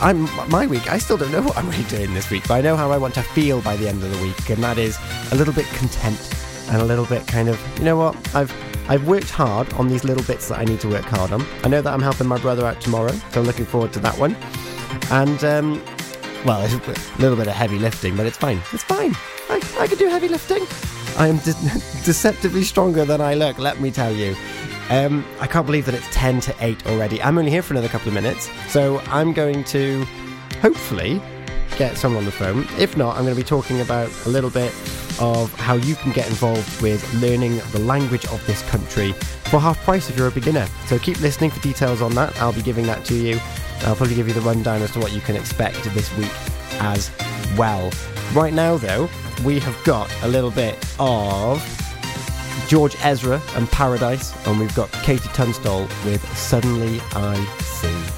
I'm 0.00 0.22
my 0.48 0.66
week. 0.66 0.90
I 0.90 0.98
still 0.98 1.16
don't 1.16 1.32
know 1.32 1.42
what 1.42 1.56
I'm 1.56 1.68
really 1.68 1.84
doing 1.84 2.14
this 2.14 2.30
week, 2.30 2.46
but 2.46 2.54
I 2.54 2.60
know 2.60 2.76
how 2.76 2.90
I 2.90 2.98
want 2.98 3.14
to 3.14 3.22
feel 3.22 3.60
by 3.60 3.76
the 3.76 3.88
end 3.88 4.02
of 4.02 4.10
the 4.16 4.22
week, 4.22 4.50
and 4.50 4.62
that 4.62 4.78
is 4.78 4.98
a 5.32 5.34
little 5.34 5.54
bit 5.54 5.66
content 5.66 6.18
and 6.68 6.80
a 6.80 6.84
little 6.84 7.06
bit 7.06 7.26
kind 7.26 7.48
of, 7.48 7.60
you 7.78 7.84
know 7.84 7.96
what? 7.96 8.16
I've 8.34 8.52
I've 8.88 9.06
worked 9.06 9.30
hard 9.30 9.70
on 9.74 9.88
these 9.88 10.04
little 10.04 10.22
bits 10.24 10.48
that 10.48 10.58
I 10.58 10.64
need 10.64 10.80
to 10.80 10.88
work 10.88 11.04
hard 11.04 11.32
on. 11.32 11.44
I 11.62 11.68
know 11.68 11.82
that 11.82 11.92
I'm 11.92 12.00
helping 12.00 12.26
my 12.26 12.38
brother 12.38 12.66
out 12.66 12.80
tomorrow, 12.80 13.12
so 13.32 13.40
I'm 13.40 13.46
looking 13.46 13.66
forward 13.66 13.92
to 13.94 14.00
that 14.00 14.16
one. 14.18 14.34
And 15.10 15.42
um, 15.44 15.82
well, 16.46 16.60
a 16.64 17.20
little 17.20 17.36
bit 17.36 17.48
of 17.48 17.54
heavy 17.54 17.78
lifting, 17.78 18.16
but 18.16 18.24
it's 18.24 18.38
fine. 18.38 18.60
It's 18.72 18.84
fine. 18.84 19.14
I, 19.50 19.60
I 19.78 19.86
can 19.86 19.98
do 19.98 20.08
heavy 20.08 20.28
lifting. 20.28 20.64
I 21.18 21.26
am 21.28 21.36
de- 21.38 21.52
deceptively 22.04 22.62
stronger 22.62 23.04
than 23.04 23.20
I 23.20 23.34
look, 23.34 23.58
let 23.58 23.80
me 23.80 23.90
tell 23.90 24.12
you. 24.12 24.34
Um, 24.90 25.24
I 25.40 25.46
can't 25.46 25.66
believe 25.66 25.86
that 25.86 25.94
it's 25.94 26.08
10 26.12 26.40
to 26.40 26.54
8 26.60 26.86
already. 26.86 27.22
I'm 27.22 27.36
only 27.38 27.50
here 27.50 27.62
for 27.62 27.74
another 27.74 27.88
couple 27.88 28.08
of 28.08 28.14
minutes, 28.14 28.50
so 28.68 29.00
I'm 29.08 29.32
going 29.32 29.64
to 29.64 30.04
hopefully 30.62 31.20
get 31.76 31.96
someone 31.96 32.20
on 32.20 32.24
the 32.24 32.32
phone. 32.32 32.66
If 32.78 32.96
not, 32.96 33.16
I'm 33.16 33.24
going 33.24 33.34
to 33.36 33.40
be 33.40 33.46
talking 33.46 33.80
about 33.80 34.10
a 34.26 34.28
little 34.28 34.50
bit 34.50 34.72
of 35.20 35.52
how 35.54 35.74
you 35.74 35.94
can 35.96 36.12
get 36.12 36.28
involved 36.28 36.80
with 36.80 37.02
learning 37.14 37.60
the 37.72 37.80
language 37.80 38.24
of 38.26 38.44
this 38.46 38.62
country 38.70 39.12
for 39.50 39.60
half 39.60 39.82
price 39.84 40.08
if 40.08 40.16
you're 40.16 40.28
a 40.28 40.32
beginner. 40.32 40.66
So 40.86 40.98
keep 40.98 41.20
listening 41.20 41.50
for 41.50 41.60
details 41.60 42.02
on 42.02 42.14
that. 42.14 42.40
I'll 42.40 42.52
be 42.52 42.62
giving 42.62 42.86
that 42.86 43.04
to 43.06 43.14
you. 43.14 43.40
I'll 43.82 43.96
probably 43.96 44.14
give 44.14 44.28
you 44.28 44.34
the 44.34 44.40
rundown 44.40 44.82
as 44.82 44.90
to 44.92 45.00
what 45.00 45.12
you 45.12 45.20
can 45.20 45.36
expect 45.36 45.82
this 45.94 46.14
week 46.16 46.32
as 46.80 47.10
well. 47.56 47.90
Right 48.32 48.52
now, 48.52 48.76
though, 48.76 49.08
we 49.44 49.58
have 49.60 49.84
got 49.84 50.12
a 50.22 50.28
little 50.28 50.50
bit 50.50 50.74
of 50.98 51.62
George 52.68 52.96
Ezra 53.02 53.40
and 53.54 53.68
Paradise, 53.70 54.34
and 54.46 54.60
we've 54.60 54.74
got 54.74 54.90
KT 54.92 55.24
Tunstall 55.34 55.88
with 56.04 56.22
Suddenly 56.36 57.00
I 57.12 57.34
See. 57.60 58.17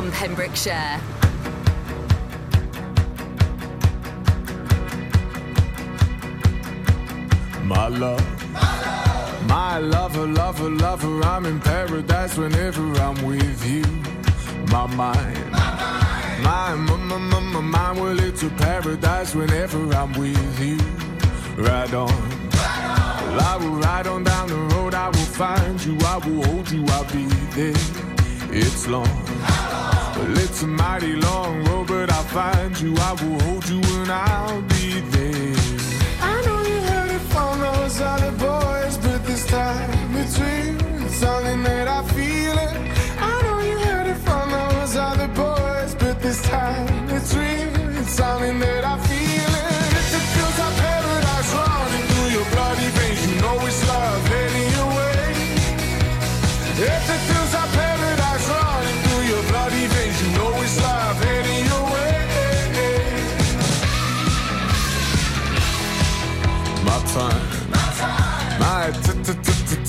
From 0.00 0.10
Pembrokeshire. 0.12 0.98
My 7.64 7.88
love. 7.88 8.26
My 9.46 9.78
lover, 9.78 10.26
lover, 10.26 10.70
lover, 10.70 11.22
I'm 11.22 11.44
in 11.44 11.60
paradise 11.60 12.38
whenever 12.38 12.82
I'm 12.98 13.20
with 13.26 13.62
you. 13.68 13.84
My 14.72 14.86
mind. 14.86 15.50
My, 15.50 16.74
my, 16.76 16.96
my, 16.96 17.18
my, 17.18 17.40
my 17.40 17.60
mind, 17.60 18.00
well, 18.00 18.18
it's 18.20 18.42
a 18.42 18.48
paradise 18.50 19.34
whenever 19.34 19.92
I'm 19.94 20.12
with 20.14 20.60
you. 20.60 20.78
Ride 21.62 21.92
on. 21.92 22.08
Well, 22.52 23.40
I 23.40 23.56
will 23.60 23.76
ride 23.76 24.06
on 24.06 24.24
down 24.24 24.48
the 24.48 24.56
road, 24.74 24.94
I 24.94 25.08
will 25.08 25.30
find 25.40 25.84
you, 25.84 25.98
I 26.06 26.16
will 26.18 26.42
hold 26.44 26.70
you, 26.70 26.86
I'll 26.88 27.04
be 27.12 27.26
there. 27.54 27.74
It's 28.52 28.86
long. 28.88 29.69
Well, 30.20 30.36
it's 30.36 30.62
a 30.62 30.66
mighty 30.66 31.14
long 31.16 31.64
road, 31.64 31.86
but 31.86 32.12
I'll 32.12 32.22
find 32.24 32.78
you, 32.78 32.94
I 32.94 33.12
will 33.22 33.40
hold 33.40 33.66
you, 33.70 33.80
and 33.80 34.10
I'll 34.10 34.60
be 34.60 35.00
there. 35.00 35.56
I 36.20 36.42
know 36.44 36.60
you 36.60 36.80
heard 36.90 37.10
it 37.10 37.24
from 37.32 37.58
those 37.60 37.98
other 38.02 38.32
boys, 38.32 38.98
but 38.98 39.24
this 39.24 39.46
time 39.46 40.14
it's 40.16 40.38
real. 40.38 41.06
It's 41.06 41.16
something 41.16 41.62
that 41.62 41.88
I 41.88 42.02
feel 42.08 42.56
it. 42.66 42.76
I 43.18 43.42
know 43.44 43.60
you 43.60 43.78
heard 43.78 44.08
it 44.08 44.18
from 44.26 44.50
those 44.50 44.94
other 44.94 45.28
boys, 45.28 45.94
but 45.94 46.20
this 46.20 46.42
time 46.42 47.08
it's 47.08 47.34
real. 47.34 47.98
It's 47.98 48.10
something 48.10 48.58
that 48.58 48.84
I 48.84 48.98
feel 48.98 49.09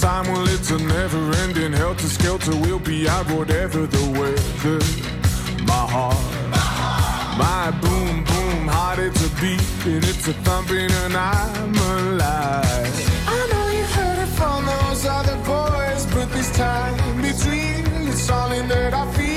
time, 0.01 0.25
well, 0.33 0.47
it's 0.47 0.71
a 0.71 0.79
never 0.79 1.31
ending 1.43 1.73
helter 1.73 2.07
skelter. 2.07 2.55
We'll 2.55 2.79
be 2.79 3.07
out 3.07 3.29
whatever 3.29 3.85
the 3.85 4.03
weather. 4.19 4.79
My 5.63 5.85
heart. 5.93 6.17
My 7.37 7.71
boom, 7.81 8.23
boom, 8.23 8.67
heart, 8.67 8.99
it's 8.99 9.23
a 9.25 9.29
beat 9.39 9.61
and 9.85 10.03
it's 10.03 10.27
a 10.27 10.33
thumping, 10.45 10.91
and 11.03 11.15
I'm 11.15 11.75
alive. 11.75 12.93
I 13.27 13.47
know 13.51 13.67
you 13.77 13.85
heard 13.95 14.19
it 14.25 14.31
from 14.39 14.65
those 14.65 15.05
other 15.05 15.37
boys, 15.45 16.05
but 16.13 16.29
this 16.31 16.51
time 16.57 16.97
real. 17.21 18.07
It's 18.07 18.23
something 18.23 18.67
that 18.67 18.93
I 18.93 19.05
feel 19.13 19.30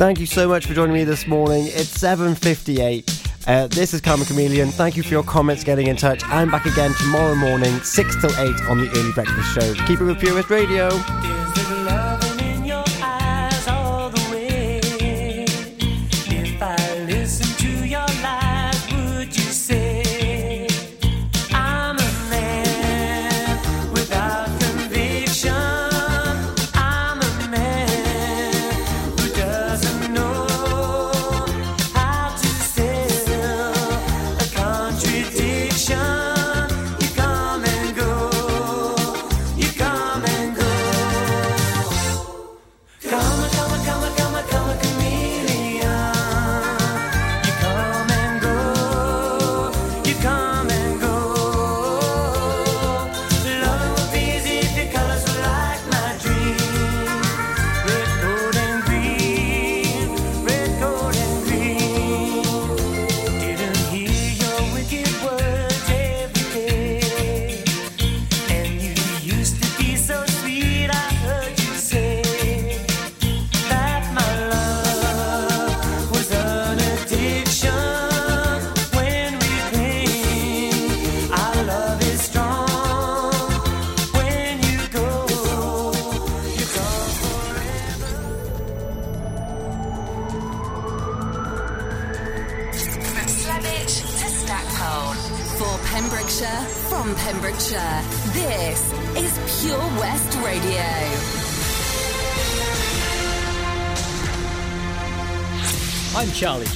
Thank 0.00 0.18
you 0.18 0.24
so 0.24 0.48
much 0.48 0.64
for 0.64 0.72
joining 0.72 0.94
me 0.94 1.04
this 1.04 1.26
morning. 1.26 1.66
It's 1.66 1.94
7.58. 1.98 3.46
Uh, 3.46 3.66
this 3.66 3.92
is 3.92 4.00
Karma 4.00 4.24
Chameleon. 4.24 4.70
Thank 4.70 4.96
you 4.96 5.02
for 5.02 5.10
your 5.10 5.22
comments, 5.22 5.62
getting 5.62 5.88
in 5.88 5.96
touch. 5.96 6.24
I'm 6.24 6.50
back 6.50 6.64
again 6.64 6.94
tomorrow 6.98 7.34
morning, 7.34 7.78
6 7.80 8.20
till 8.22 8.30
8 8.30 8.62
on 8.70 8.78
the 8.78 8.90
Early 8.96 9.12
Breakfast 9.12 9.52
Show. 9.52 9.74
Keep 9.84 10.00
it 10.00 10.04
with 10.04 10.18
Pure 10.18 10.36
West 10.36 10.48
Radio. 10.48 10.88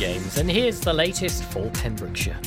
James, 0.04 0.36
and 0.36 0.50
here's 0.50 0.80
the 0.80 0.92
latest 0.92 1.44
for 1.44 1.70
Pembrokeshire. 1.70 2.38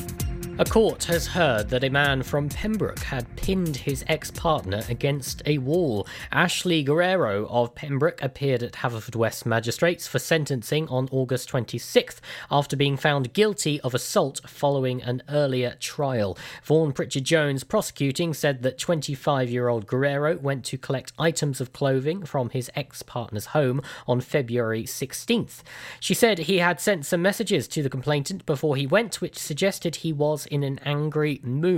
A 0.59 0.65
court 0.65 1.03
has 1.05 1.25
heard 1.25 1.67
that 1.69 1.83
a 1.83 1.89
man 1.89 2.21
from 2.21 2.49
Pembroke 2.49 2.99
had 2.99 3.25
pinned 3.47 3.77
his 3.77 4.03
ex 4.09 4.29
partner 4.29 4.83
against 4.89 5.41
a 5.45 5.57
wall. 5.59 6.05
Ashley 6.33 6.83
Guerrero 6.83 7.47
of 7.47 7.73
Pembroke 7.75 8.21
appeared 8.21 8.61
at 8.61 8.73
Haverfordwest 8.73 9.45
Magistrates 9.45 10.05
for 10.05 10.19
sentencing 10.19 10.89
on 10.89 11.07
August 11.13 11.49
26th 11.49 12.17
after 12.51 12.75
being 12.75 12.97
found 12.97 13.31
guilty 13.31 13.79
of 13.79 13.95
assault 13.95 14.41
following 14.45 15.01
an 15.01 15.23
earlier 15.29 15.77
trial. 15.79 16.37
Vaughan 16.61 16.91
Pritchard 16.91 17.23
Jones, 17.23 17.63
prosecuting, 17.63 18.33
said 18.33 18.63
that 18.63 18.77
25 18.77 19.49
year 19.49 19.69
old 19.69 19.87
Guerrero 19.87 20.37
went 20.39 20.65
to 20.65 20.77
collect 20.77 21.13
items 21.17 21.61
of 21.61 21.71
clothing 21.71 22.25
from 22.25 22.49
his 22.49 22.69
ex 22.75 23.01
partner's 23.01 23.45
home 23.45 23.81
on 24.07 24.19
February 24.19 24.83
16th. 24.83 25.61
She 26.01 26.13
said 26.13 26.39
he 26.39 26.57
had 26.57 26.81
sent 26.81 27.05
some 27.05 27.21
messages 27.21 27.69
to 27.69 27.81
the 27.81 27.89
complainant 27.89 28.45
before 28.45 28.75
he 28.75 28.85
went, 28.85 29.21
which 29.21 29.39
suggested 29.39 29.95
he 29.95 30.11
was 30.11 30.47
in 30.47 30.63
an 30.63 30.81
angry 30.83 31.39
mood. 31.45 31.75